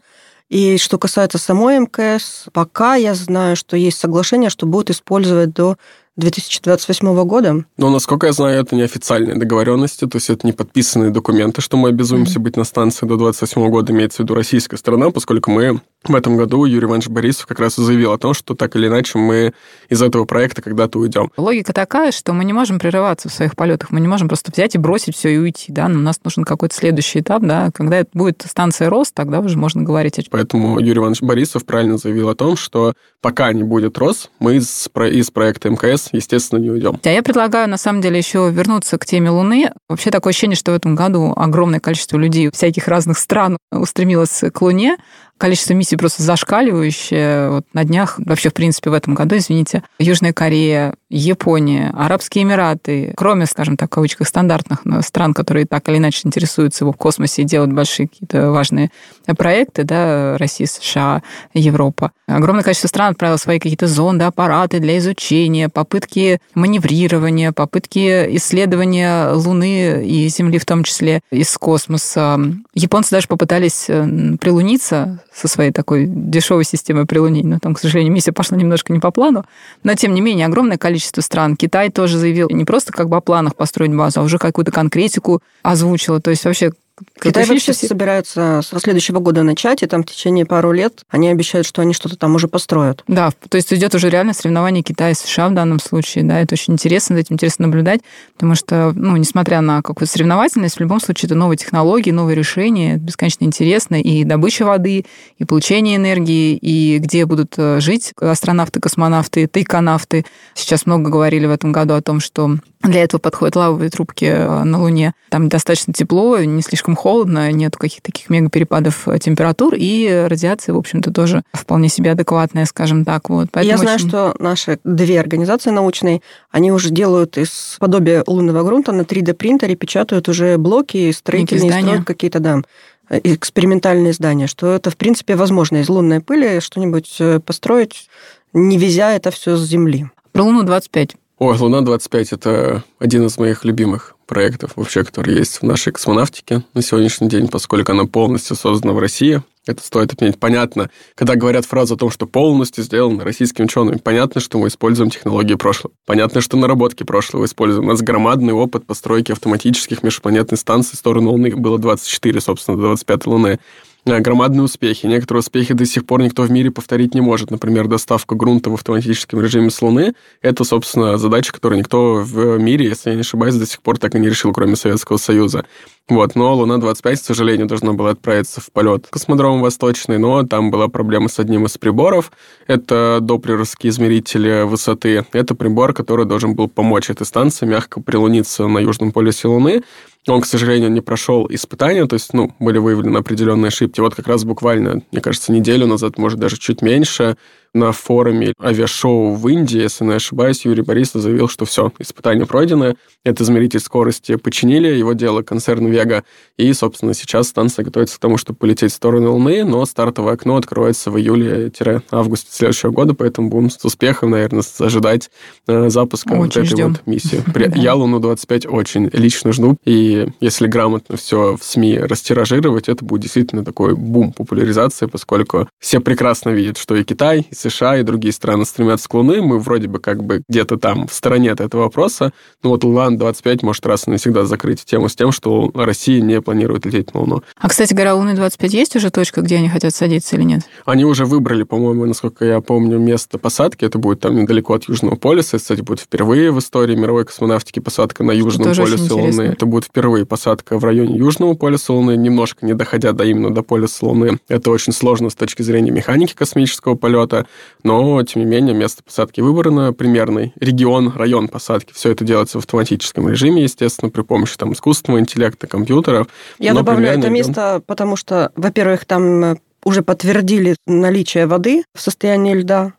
И 0.52 0.78
что 0.78 0.98
касается 0.98 1.38
самой 1.38 1.80
МКС, 1.80 2.48
пока 2.52 2.96
я 2.96 3.16
знаю, 3.16 3.56
что 3.56 3.78
есть 3.78 3.98
соглашение, 3.98 4.50
что 4.50 4.66
будут 4.66 4.90
использовать 4.90 5.54
до 5.54 5.78
2028 6.18 7.24
года. 7.24 7.64
Но, 7.78 7.90
насколько 7.90 8.28
я 8.28 8.34
знаю, 8.34 8.60
это 8.60 8.76
неофициальные 8.76 9.38
договоренности, 9.38 10.06
то 10.06 10.18
есть 10.18 10.30
это 10.30 10.46
не 10.46 10.52
подписанные 10.52 11.10
документы, 11.10 11.62
что 11.62 11.78
мы 11.78 11.88
обязуемся 11.88 12.38
mm-hmm. 12.38 12.44
быть 12.44 12.58
на 12.58 12.66
станции 12.66 13.06
до 13.06 13.16
2028 13.16 13.72
года, 13.72 13.94
имеется 13.94 14.18
в 14.18 14.20
виду 14.20 14.36
российская 14.36 14.76
сторона, 14.76 15.10
поскольку 15.12 15.52
мы 15.52 15.80
в 16.04 16.16
этом 16.16 16.36
году 16.36 16.66
Юрий 16.66 16.86
Иванович 16.86 17.10
Борисов 17.10 17.46
как 17.46 17.60
раз 17.60 17.78
и 17.78 17.84
заявил 17.84 18.12
о 18.12 18.18
том, 18.18 18.34
что 18.34 18.56
так 18.56 18.76
или 18.76 18.88
иначе 18.88 19.18
мы 19.18 19.54
из 19.90 20.02
этого 20.02 20.26
проекта 20.26 20.62
когда-то 20.62 21.00
уйдем. 21.00 21.32
Логика 21.38 21.74
такая, 21.74 22.12
что 22.12 22.34
мы 22.34 22.44
не 22.44 22.54
можем 22.54 22.80
прерываться 22.80 23.30
в 23.30 23.34
своих 23.34 23.56
полетах, 23.56 23.92
мы 23.92 24.00
не 24.00 24.08
можем 24.08 24.28
просто 24.28 24.52
взять 24.52 24.76
и 24.76 24.78
бросить 24.78 25.16
все 25.16 25.30
и 25.30 25.38
уйти, 25.38 25.72
да, 25.72 25.88
но 25.88 26.00
у 26.00 26.02
нас 26.02 26.20
нужен 26.24 26.44
какой-то 26.44 26.76
следующий 26.76 27.20
этап, 27.20 27.44
да, 27.44 27.70
когда 27.74 27.98
это 27.98 28.10
будет 28.14 28.44
станция 28.48 28.90
рост, 28.90 29.14
тогда 29.14 29.40
уже 29.40 29.58
можно 29.58 29.84
говорить 29.84 30.18
о 30.18 30.22
Поэтому 30.30 30.80
Юрий 30.80 31.00
Иванович 31.00 31.22
Борисов 31.22 31.66
правильно 31.66 31.98
заявил 31.98 32.30
о 32.30 32.36
том, 32.36 32.56
что 32.56 32.94
пока 33.22 33.54
не 33.54 33.64
будет 33.64 33.98
рост, 33.98 34.32
мы 34.40 34.56
из, 34.56 34.90
из 35.12 35.32
проекта 35.32 35.70
МКС, 35.70 36.10
естественно, 36.12 36.60
не 36.60 36.70
уйдем. 36.70 37.00
А 37.04 37.10
я 37.10 37.22
предлагаю, 37.22 37.70
на 37.70 37.78
самом 37.78 38.02
деле, 38.02 38.18
еще 38.18 38.50
вернуться 38.52 38.98
к 38.98 39.06
теме 39.06 39.30
Луны. 39.30 39.72
Вообще 39.90 40.10
такое 40.10 40.32
ощущение, 40.32 40.56
что 40.56 40.72
в 40.72 40.76
этом 40.76 40.96
году 40.96 41.34
огромное 41.36 41.80
количество 41.80 42.18
людей 42.18 42.50
всяких 42.52 42.88
разных 42.88 43.18
стран 43.18 43.58
устремилось 43.72 44.44
к 44.54 44.62
Луне, 44.62 44.98
количество 45.38 45.74
миссий 45.74 45.91
просто 45.98 46.24
зашкаливающее. 46.24 47.50
Вот 47.50 47.66
на 47.74 47.84
днях, 47.84 48.20
вообще, 48.26 48.50
в 48.50 48.54
принципе, 48.54 48.90
в 48.90 48.94
этом 48.94 49.14
году, 49.14 49.38
извините, 49.38 49.84
Южная 50.00 50.34
Корея, 50.34 50.94
Япония, 51.12 51.94
Арабские 51.96 52.44
Эмираты, 52.44 53.14
кроме, 53.18 53.46
скажем 53.46 53.76
так, 53.76 53.90
в 53.90 53.94
кавычках, 53.94 54.28
стандартных 54.28 54.80
стран, 55.02 55.34
которые 55.34 55.66
так 55.66 55.88
или 55.90 55.98
иначе 55.98 56.22
интересуются 56.24 56.86
его 56.86 56.94
в 56.94 56.98
космосе 56.98 57.42
и 57.42 57.46
делают 57.46 57.74
большие 57.74 58.08
какие-то 58.08 58.52
важные 58.52 58.92
проекты, 59.38 59.84
да, 59.84 60.38
Россия, 60.38 60.68
США, 60.68 61.22
Европа. 61.54 62.12
Огромное 62.28 62.64
количество 62.64 62.88
стран 62.88 63.12
отправило 63.12 63.38
свои 63.38 63.60
какие-то 63.60 63.88
зонды, 63.88 64.24
аппараты 64.24 64.80
для 64.80 64.98
изучения, 64.98 65.68
попытки 65.68 66.40
маневрирования, 66.56 67.52
попытки 67.52 68.36
исследования 68.38 69.34
Луны 69.34 70.06
и 70.06 70.28
Земли 70.30 70.58
в 70.58 70.66
том 70.66 70.84
числе 70.84 71.22
из 71.30 71.56
космоса. 71.58 72.40
Японцы 72.74 73.12
даже 73.12 73.28
попытались 73.28 73.86
э, 73.90 74.38
прилуниться 74.40 75.22
со 75.34 75.48
своей 75.48 75.72
такой 75.72 76.06
дешевой 76.08 76.64
системой 76.64 77.06
прилунений. 77.06 77.50
Но 77.50 77.60
там, 77.60 77.76
к 77.76 77.80
сожалению, 77.80 78.14
миссия 78.14 78.32
пошла 78.32 78.58
немножко 78.58 78.94
не 78.94 79.00
по 79.00 79.12
плану. 79.12 79.44
Но, 79.84 79.94
тем 79.96 80.14
не 80.14 80.22
менее, 80.22 80.46
огромное 80.46 80.78
количество 80.78 81.01
стран. 81.06 81.56
Китай 81.56 81.90
тоже 81.90 82.18
заявил 82.18 82.50
не 82.50 82.66
просто 82.66 82.92
как 82.92 83.10
бы 83.10 83.18
о 83.18 83.22
планах 83.22 83.56
построить 83.56 83.96
базу, 83.96 84.20
а 84.20 84.24
уже 84.24 84.38
какую-то 84.38 84.72
конкретику 84.72 85.42
озвучила. 85.64 86.22
То 86.22 86.30
есть 86.32 86.46
вообще 86.46 86.72
Китай 87.22 87.46
вообще 87.46 87.74
все... 87.74 87.88
собираются 87.88 88.62
со 88.64 88.80
следующего 88.80 89.20
года 89.20 89.44
начать, 89.44 89.84
и 89.84 89.88
там 89.88 90.04
в 90.04 90.06
течение 90.08 90.46
пару 90.46 90.72
лет 90.72 91.04
они 91.10 91.30
обещают, 91.30 91.68
что 91.68 91.82
они 91.82 91.94
что-то 91.94 92.18
там 92.18 92.36
уже 92.36 92.48
построят. 92.48 93.04
Да, 93.08 93.32
то 93.50 93.56
есть 93.56 93.72
идет 93.74 93.94
уже 93.96 94.10
реально 94.10 94.34
соревнование 94.34 94.84
Китая 94.84 95.12
и 95.12 95.14
США 95.14 95.50
в 95.50 95.54
данном 95.54 95.80
случае, 95.80 96.24
да, 96.24 96.40
это 96.40 96.54
очень 96.54 96.74
интересно, 96.74 97.16
за 97.16 97.22
этим 97.22 97.36
интересно 97.36 97.68
наблюдать, 97.68 98.02
потому 98.34 98.56
что, 98.56 98.94
ну, 98.96 99.16
несмотря 99.18 99.62
на 99.62 99.82
какую-то 99.82 100.12
соревновательность, 100.12 100.78
в 100.78 100.80
любом 100.80 101.00
случае 101.00 101.28
это 101.28 101.36
новые 101.36 101.58
технологии, 101.58 102.12
новые 102.12 102.36
решения, 102.36 102.98
бесконечно 102.98 103.46
интересно, 103.46 103.96
и 104.02 104.24
добыча 104.24 104.66
воды, 104.66 105.06
и 105.38 105.46
получение 105.46 105.98
энергии, 105.98 106.56
и 106.56 106.98
где 106.98 107.26
будут 107.26 107.54
э, 107.58 107.80
жить 107.80 108.14
астронавты, 108.20 108.80
космонавты, 108.80 109.48
тайконавты. 109.48 110.26
Сейчас 110.56 110.86
много 110.86 111.10
говорили 111.10 111.46
в 111.46 111.52
этом 111.52 111.72
году 111.72 111.94
о 111.94 112.02
том, 112.02 112.20
что 112.20 112.58
для 112.82 113.04
этого 113.04 113.20
подходят 113.20 113.56
лавовые 113.56 113.90
трубки 113.90 114.26
э, 114.26 114.64
на 114.64 114.80
Луне. 114.82 115.14
Там 115.30 115.50
достаточно 115.50 115.94
тепло, 115.94 116.40
не 116.40 116.62
слишком 116.62 116.96
холодно, 116.96 117.11
нет 117.52 117.76
каких-то 117.78 118.12
таких 118.12 118.30
мегаперепадов 118.30 119.08
э, 119.08 119.20
температур, 119.20 119.76
и 119.78 120.26
радиация, 120.28 120.74
в 120.74 120.78
общем-то, 120.78 121.12
тоже 121.12 121.44
вполне 121.54 121.90
себе 121.90 122.12
адекватная, 122.12 122.66
скажем 122.66 123.06
так. 123.06 123.30
Вот. 123.30 123.50
Поэтому 123.52 123.72
Я 123.72 123.78
знаю, 123.78 123.96
очень... 123.96 124.10
что 124.10 124.36
наши 124.40 124.80
две 124.84 125.20
организации 125.20 125.72
научные, 125.72 126.22
они 126.50 126.72
уже 126.72 126.90
делают 126.90 127.38
из 127.38 127.78
подобия 127.80 128.24
лунного 128.26 128.64
грунта 128.64 128.92
на 128.92 129.02
3D-принтере, 129.02 129.76
печатают 129.76 130.30
уже 130.30 130.58
блоки, 130.58 131.12
строительные 131.12 131.72
строят 131.72 132.06
какие-то, 132.06 132.40
да, 132.40 132.62
экспериментальные 133.10 134.14
здания, 134.14 134.48
что 134.48 134.74
это, 134.74 134.90
в 134.90 134.98
принципе, 134.98 135.36
возможно 135.36 135.78
из 135.78 135.90
лунной 135.90 136.22
пыли 136.22 136.60
что-нибудь 136.60 137.18
э, 137.20 137.40
построить, 137.40 138.10
не 138.54 138.78
везя 138.78 139.14
это 139.14 139.32
все 139.32 139.56
с 139.56 139.68
Земли. 139.68 140.10
Про 140.32 140.44
Луну-25 140.44 141.16
о, 141.42 141.56
Луна-25– 141.60 142.28
это 142.34 142.84
один 143.00 143.26
из 143.26 143.40
моих 143.40 143.66
любимых 143.66 144.16
проектов 144.28 144.74
вообще, 144.76 145.04
который 145.04 145.34
есть 145.34 145.58
в 145.58 145.64
нашей 145.64 145.92
космонавтике 145.92 146.62
на 146.76 146.84
сегодняшний 146.84 147.30
день, 147.30 147.48
поскольку 147.48 147.94
она 147.94 148.06
полностью 148.06 148.56
создана 148.56 148.94
в 148.94 149.00
России. 149.00 149.42
Это 149.66 149.84
стоит 149.84 150.14
отметить. 150.14 150.40
Понятно, 150.40 150.92
когда 151.16 151.34
говорят 151.34 151.66
фразу 151.66 151.96
о 151.96 151.98
том, 151.98 152.12
что 152.12 152.28
полностью 152.28 152.84
сделано 152.84 153.24
российскими 153.24 153.66
учеными, 153.66 153.98
понятно, 153.98 154.40
что 154.40 154.60
мы 154.60 154.68
используем 154.68 155.10
технологии 155.10 155.56
прошлого. 155.56 155.96
Понятно, 156.06 156.42
что 156.42 156.58
наработки 156.58 157.02
прошлого 157.02 157.46
используем. 157.46 157.88
У 157.88 157.92
нас 157.92 158.04
громадный 158.04 158.54
опыт 158.54 158.86
постройки 158.86 159.32
автоматических 159.32 160.04
межпланетных 160.04 160.60
станций 160.60 160.96
в 160.96 161.00
сторону 161.00 161.32
Луны. 161.32 161.56
Было 161.56 161.80
24, 161.80 162.40
собственно, 162.40 162.78
до 162.78 162.84
25 162.84 163.26
Луны. 163.26 163.60
Э, 164.04 164.20
громадные 164.20 164.64
успехи. 164.64 165.06
Некоторые 165.06 165.42
успехи 165.42 165.76
до 165.76 165.86
сих 165.86 166.06
пор 166.06 166.24
никто 166.24 166.42
в 166.44 166.52
мире 166.52 166.72
повторить 166.72 167.14
не 167.14 167.22
может. 167.22 167.52
Например, 167.52 167.88
доставка 167.88 168.34
грунта 168.34 168.72
в 168.72 168.74
автоматическом 168.74 169.42
режиме 169.42 169.70
с 169.70 169.80
Луны. 169.82 170.14
Это, 170.42 170.64
собственно, 170.64 171.20
задача, 171.20 171.54
которую 171.54 171.80
никто 171.80 172.16
в 172.16 172.58
мире, 172.58 172.86
если 172.88 173.12
я 173.12 173.16
не 173.16 173.22
ошибаюсь, 173.22 173.56
до 173.56 173.68
сих 173.68 173.82
пор 173.82 174.00
так 174.00 174.16
и 174.16 174.20
не 174.20 174.28
решил, 174.28 174.52
кроме 174.54 174.76
Советского 174.76 175.18
Союза. 175.18 175.66
Вот, 176.10 176.36
но 176.36 176.56
Луна-25, 176.56 177.16
к 177.16 177.20
сожалению, 177.20 177.68
должна 177.68 177.94
была 177.94 178.10
отправиться 178.10 178.60
в 178.60 178.72
полет 178.72 179.08
космодром 179.10 179.62
Восточный, 179.62 180.18
но 180.18 180.44
там 180.44 180.72
была 180.72 180.88
проблема 180.88 181.30
с 181.30 181.40
одним 181.40 181.68
из 181.68 181.78
приборов. 181.78 182.32
Это 182.68 183.20
доплеровские 183.22 183.92
измерители 183.92 184.64
высоты. 184.64 185.26
Это 185.32 185.54
прибор, 185.54 185.94
который 185.94 186.26
должен 186.26 186.56
был 186.56 186.68
помочь 186.68 187.12
этой 187.12 187.26
станции 187.26 187.68
мягко 187.68 188.02
прилуниться 188.02 188.68
на 188.68 188.80
южном 188.80 189.12
полюсе 189.12 189.48
Луны. 189.48 189.84
Он, 190.28 190.42
к 190.42 190.46
сожалению, 190.46 190.92
не 190.92 191.02
прошел 191.02 191.48
испытания, 191.50 192.06
то 192.06 192.14
есть, 192.14 192.34
ну, 192.34 192.54
были 192.60 192.78
выявлены 192.78 193.18
определенные 193.18 193.70
ошибки. 193.70 194.00
Вот 194.00 194.14
как 194.14 194.28
раз 194.28 194.44
буквально, 194.44 195.02
мне 195.12 195.22
кажется, 195.22 195.52
неделю 195.52 195.88
назад, 195.88 196.18
может, 196.20 196.40
даже 196.40 196.58
чуть 196.58 196.84
меньше, 196.84 197.38
на 197.74 197.92
форуме 197.92 198.54
авиашоу 198.60 199.36
в 199.36 199.48
Индии, 199.48 199.82
если 199.82 200.04
не 200.04 200.14
ошибаюсь, 200.14 200.66
Юрий 200.66 200.82
Борисов 200.82 201.22
заявил, 201.22 201.48
что 201.48 201.66
все, 201.66 201.92
испытания 202.00 202.46
пройдены, 202.46 202.96
этот 203.24 203.42
измеритель 203.42 203.80
скорости 203.80 204.36
починили, 204.36 204.88
его 204.88 205.14
дело 205.14 205.42
концерн 205.42 205.88
Вега, 205.88 206.24
и, 206.58 206.74
собственно, 206.74 207.14
сейчас 207.14 207.48
станция 207.48 207.86
готовится 207.86 208.18
к 208.18 208.20
тому, 208.20 208.38
чтобы 208.38 208.60
полететь 208.60 208.92
в 208.92 208.96
сторону 208.96 209.34
Луны, 209.34 209.64
но 209.64 209.86
стартовое 209.86 210.34
окно 210.34 210.58
откроется 210.58 211.12
в 211.12 211.18
июле-августе 211.18 212.50
следующего 212.52 212.92
года, 212.92 213.14
поэтому 213.14 213.50
будем 213.50 213.70
с 213.70 213.84
успехом, 213.86 214.32
наверное, 214.32 214.64
ожидать 214.80 215.30
э, 215.68 215.90
запуска 215.90 216.34
очень 216.34 216.42
вот 216.42 216.58
этой 216.58 216.66
ждем. 216.66 216.92
вот 216.92 217.08
миссии. 217.08 217.44
Я 217.76 217.96
Луну-25 217.96 218.68
очень 218.68 219.10
лично 219.14 219.54
жду, 219.54 219.78
и 219.86 220.28
если 220.42 220.68
грамотно 220.68 221.16
все 221.16 221.56
в 221.58 221.64
СМИ 221.64 222.00
растиражировать, 222.00 222.90
это 222.90 223.06
будет 223.06 223.22
действительно 223.22 223.64
такой 223.64 223.96
бум 223.96 224.34
популяризации, 224.34 225.06
поскольку 225.06 225.70
все 225.80 226.00
прекрасно 226.00 226.50
видят, 226.50 226.78
что 226.78 226.96
и 226.96 227.04
Китай, 227.04 227.48
и 227.50 227.56
США 227.62 227.98
и 227.98 228.04
другие 228.04 228.34
страны 228.34 228.66
стремятся 228.66 229.08
к 229.08 229.14
Луне, 229.14 229.42
мы 229.42 229.60
вроде 229.60 229.88
бы 229.88 230.00
как 230.00 230.24
бы 230.24 230.44
где-то 230.48 230.78
там 230.78 231.08
в 231.08 231.14
стороне 231.14 231.52
от 231.52 231.62
этого 231.62 231.84
вопроса, 231.84 232.34
но 232.64 232.70
вот 232.70 232.84
Луна-25 232.84 233.60
может 233.64 233.86
раз 233.86 234.08
и 234.08 234.12
навсегда 234.12 234.46
закрыть 234.46 234.84
тему 234.86 235.10
с 235.10 235.16
тем, 235.16 235.32
что 235.32 235.72
Россия 235.74 236.22
не 236.22 236.42
планирует 236.42 236.86
лететь 236.86 237.14
на 237.14 237.22
Луну. 237.22 237.44
А, 237.58 237.70
кстати 237.70 237.94
говоря, 237.94 238.16
Луны-25 238.16 238.68
есть 238.70 238.96
уже 238.96 239.10
точка, 239.10 239.42
где 239.42 239.58
они 239.58 239.70
хотят 239.70 239.94
садиться 239.94 240.36
или 240.36 240.44
нет? 240.44 240.62
Они 240.86 241.06
уже 241.06 241.26
выбрали, 241.26 241.64
по-моему, 241.64 242.06
насколько 242.06 242.46
я 242.46 242.62
помню, 242.62 243.00
место 243.00 243.38
посадки. 243.38 243.86
Это 243.86 243.98
будет 243.98 244.20
там 244.20 244.36
недалеко 244.36 244.74
от 244.74 244.88
Южного 244.88 245.16
полюса. 245.16 245.58
Это, 245.58 245.60
кстати, 245.60 245.82
будет 245.82 246.00
впервые 246.00 246.52
в 246.52 246.60
истории 246.60 246.96
мировой 246.96 247.26
космонавтики 247.26 247.80
посадка 247.80 248.24
на 248.24 248.32
Южном 248.32 248.74
полюсе 248.76 249.14
Луны. 249.14 249.42
Это 249.42 249.66
будет 249.66 249.86
впервые 249.86 250.26
посадка 250.26 250.78
в 250.78 250.84
районе 250.84 251.18
Южного 251.18 251.54
полюса 251.54 251.94
Луны, 251.94 252.18
немножко 252.18 252.66
не 252.66 252.74
доходя 252.74 253.12
до 253.12 253.24
именно 253.24 253.54
до 253.54 253.62
полюса 253.64 254.06
Луны. 254.06 254.40
Это 254.48 254.72
очень 254.72 254.94
сложно 254.94 255.30
с 255.30 255.36
точки 255.36 255.62
зрения 255.62 255.92
механики 255.92 256.34
космического 256.34 256.96
полета 256.96 257.46
но, 257.84 258.22
тем 258.24 258.42
не 258.44 258.48
менее, 258.48 258.76
место 258.76 259.04
посадки 259.04 259.42
выбрано, 259.42 259.94
примерный 259.94 260.54
регион, 260.60 261.14
район 261.16 261.48
посадки. 261.48 261.94
Все 261.94 262.12
это 262.12 262.24
делается 262.24 262.58
в 262.58 262.62
автоматическом 262.62 263.30
режиме, 263.30 263.64
естественно, 263.64 264.10
при 264.10 264.22
помощи 264.22 264.58
там, 264.58 264.74
искусственного 264.74 265.20
интеллекта, 265.20 265.68
компьютеров. 265.68 266.28
Я 266.60 266.74
добавлю 266.74 267.08
это 267.08 267.18
регион... 267.18 267.34
место, 267.34 267.82
потому 267.86 268.16
что, 268.16 268.52
во-первых, 268.56 269.06
там 269.06 269.44
э, 269.44 269.56
уже 269.84 270.04
подтвердили 270.04 270.76
наличие 270.86 271.48
воды 271.48 271.84
в 271.94 272.02
состоянии 272.02 272.54
льда, 272.54 272.94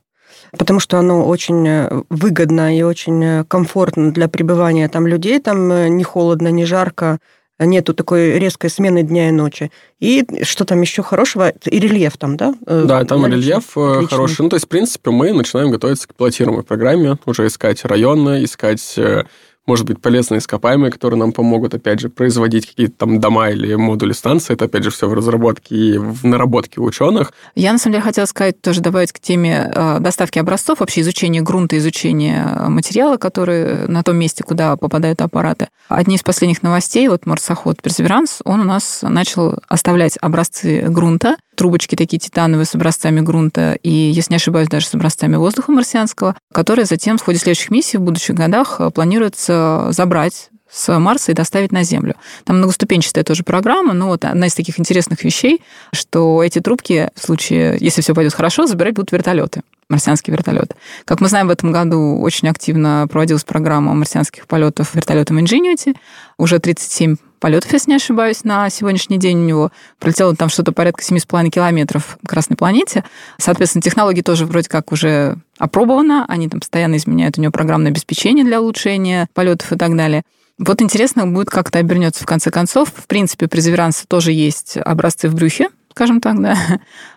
потому 0.56 0.80
что 0.80 0.99
оно 0.99 1.26
очень 1.26 1.66
э, 1.66 2.02
выгодно 2.11 2.76
и 2.76 2.82
очень 2.82 3.25
э, 3.25 3.44
комфортно 3.44 4.12
для 4.12 4.28
пребывания 4.28 4.88
там 4.88 5.06
людей. 5.06 5.38
Там 5.40 5.97
не 5.97 6.04
холодно, 6.04 6.49
не 6.49 6.64
жарко, 6.64 7.18
нету 7.64 7.95
такой 7.95 8.38
резкой 8.38 8.71
смены 8.71 9.02
дня 9.02 9.28
и 9.28 9.33
ночи. 9.33 9.71
И 10.00 10.25
что 10.42 10.64
там 10.64 10.81
еще 10.81 11.02
хорошего? 11.02 11.50
И 11.50 11.78
рельеф 11.78 12.16
там, 12.16 12.37
да? 12.37 12.54
Э, 12.66 12.85
да, 12.87 13.04
там 13.04 13.23
Наличный. 13.23 13.42
рельеф 13.42 13.76
э, 13.76 13.92
Отлично. 13.92 14.09
хороший. 14.09 14.42
Ну, 14.42 14.49
то 14.49 14.57
есть, 14.57 14.66
в 14.66 14.69
принципе, 14.69 15.11
мы 15.11 15.33
начинаем 15.33 15.71
готовиться 15.71 16.09
к 16.09 16.14
пилотируемой 16.14 16.64
программе, 16.64 17.19
уже 17.25 17.47
искать 17.47 17.85
районы, 17.85 18.45
искать 18.45 18.95
э, 18.97 19.25
может 19.66 19.87
быть, 19.87 20.00
полезные 20.00 20.38
ископаемые, 20.38 20.90
которые 20.90 21.21
нам 21.21 21.33
помогут, 21.33 21.73
опять 21.75 22.00
же, 22.00 22.09
производить 22.09 22.66
какие-то 22.66 22.95
там 22.97 23.21
дома 23.21 23.50
или 23.50 23.75
модули 23.75 24.12
станции. 24.12 24.54
Это, 24.54 24.64
опять 24.64 24.83
же, 24.83 24.90
все 24.90 25.09
в 25.09 25.14
разработке 25.14 25.75
и 25.76 25.99
в 25.99 26.25
наработке 26.25 26.81
ученых. 26.81 27.33
Я, 27.54 27.73
на 27.73 27.78
самом 27.78 27.92
деле, 27.92 28.02
хотела 28.02 28.26
сказать, 28.26 28.61
тоже 28.61 28.81
добавить 28.81 29.12
к 29.12 29.21
теме 29.21 29.73
доставки 30.00 30.40
образцов, 30.40 30.81
вообще 30.81 31.02
изучения 31.02 31.42
грунта, 31.42 31.78
изучения 31.78 32.45
материала, 32.69 33.19
который 33.19 33.87
на 33.87 34.02
том 34.02 34.16
месте, 34.16 34.42
куда 34.42 34.76
попадают 34.76 35.21
аппараты. 35.23 35.69
Одни 35.94 36.16
из 36.16 36.22
последних 36.22 36.62
новостей, 36.62 37.08
вот 37.08 37.26
марсоход 37.26 37.80
Персеверанс, 37.82 38.40
он 38.44 38.61
у 38.61 38.64
нас 38.64 39.00
начал 39.02 39.58
оставлять 39.68 40.18
образцы 40.20 40.82
грунта, 40.88 41.37
трубочки 41.54 41.96
такие 41.96 42.18
титановые 42.18 42.66
с 42.66 42.75
образцами 42.75 43.20
грунта 43.20 43.75
и, 43.82 43.90
если 43.90 44.32
не 44.32 44.37
ошибаюсь, 44.37 44.68
даже 44.68 44.87
с 44.87 44.94
образцами 44.94 45.37
воздуха 45.37 45.72
марсианского, 45.72 46.37
которые 46.52 46.87
затем 46.87 47.18
в 47.18 47.22
ходе 47.22 47.38
следующих 47.38 47.70
миссий 47.70 47.99
в 47.99 48.02
будущих 48.02 48.34
годах 48.34 48.80
планируется 48.94 49.88
забрать 49.90 50.50
с 50.72 50.98
Марса 50.98 51.32
и 51.32 51.34
доставить 51.34 51.70
на 51.70 51.82
Землю. 51.82 52.14
Там 52.44 52.58
многоступенчатая 52.58 53.24
тоже 53.24 53.42
программа, 53.42 53.92
но 53.92 54.08
вот 54.08 54.24
одна 54.24 54.46
из 54.46 54.54
таких 54.54 54.80
интересных 54.80 55.22
вещей, 55.22 55.60
что 55.92 56.42
эти 56.42 56.60
трубки 56.60 57.10
в 57.14 57.24
случае, 57.24 57.76
если 57.80 58.00
все 58.00 58.14
пойдет 58.14 58.34
хорошо, 58.34 58.66
забирать 58.66 58.94
будут 58.94 59.12
вертолеты 59.12 59.62
марсианские 59.88 60.34
вертолеты. 60.34 60.74
Как 61.04 61.20
мы 61.20 61.28
знаем, 61.28 61.48
в 61.48 61.50
этом 61.50 61.70
году 61.70 62.18
очень 62.20 62.48
активно 62.48 63.06
проводилась 63.10 63.44
программа 63.44 63.92
марсианских 63.92 64.46
полетов 64.46 64.94
вертолетом 64.94 65.38
Ingenuity. 65.38 65.94
Уже 66.38 66.58
37 66.58 67.16
полетов, 67.38 67.70
если 67.72 67.90
не 67.90 67.96
ошибаюсь, 67.96 68.42
на 68.44 68.70
сегодняшний 68.70 69.18
день 69.18 69.38
у 69.38 69.44
него. 69.44 69.70
Пролетело 69.98 70.34
там 70.34 70.48
что-то 70.48 70.72
порядка 70.72 71.02
7,5 71.02 71.50
километров 71.50 72.16
к 72.24 72.28
Красной 72.28 72.56
планете. 72.56 73.04
Соответственно, 73.36 73.82
технологии 73.82 74.22
тоже 74.22 74.46
вроде 74.46 74.68
как 74.68 74.92
уже 74.92 75.36
опробована. 75.58 76.24
Они 76.26 76.48
там 76.48 76.60
постоянно 76.60 76.96
изменяют 76.96 77.36
у 77.36 77.42
него 77.42 77.52
программное 77.52 77.90
обеспечение 77.90 78.44
для 78.44 78.62
улучшения 78.62 79.28
полетов 79.34 79.72
и 79.72 79.76
так 79.76 79.94
далее. 79.94 80.22
Вот 80.64 80.81
интересно 80.81 81.26
будет, 81.26 81.50
как 81.50 81.71
это 81.71 81.81
обернется 81.81 82.23
в 82.23 82.26
конце 82.26 82.52
концов. 82.52 82.92
В 82.95 83.09
принципе, 83.09 83.49
при 83.49 83.59
Заверансе 83.59 84.04
тоже 84.07 84.31
есть 84.31 84.76
образцы 84.76 85.28
в 85.28 85.35
брюхе, 85.35 85.71
скажем 85.90 86.21
так, 86.21 86.40
да. 86.40 86.57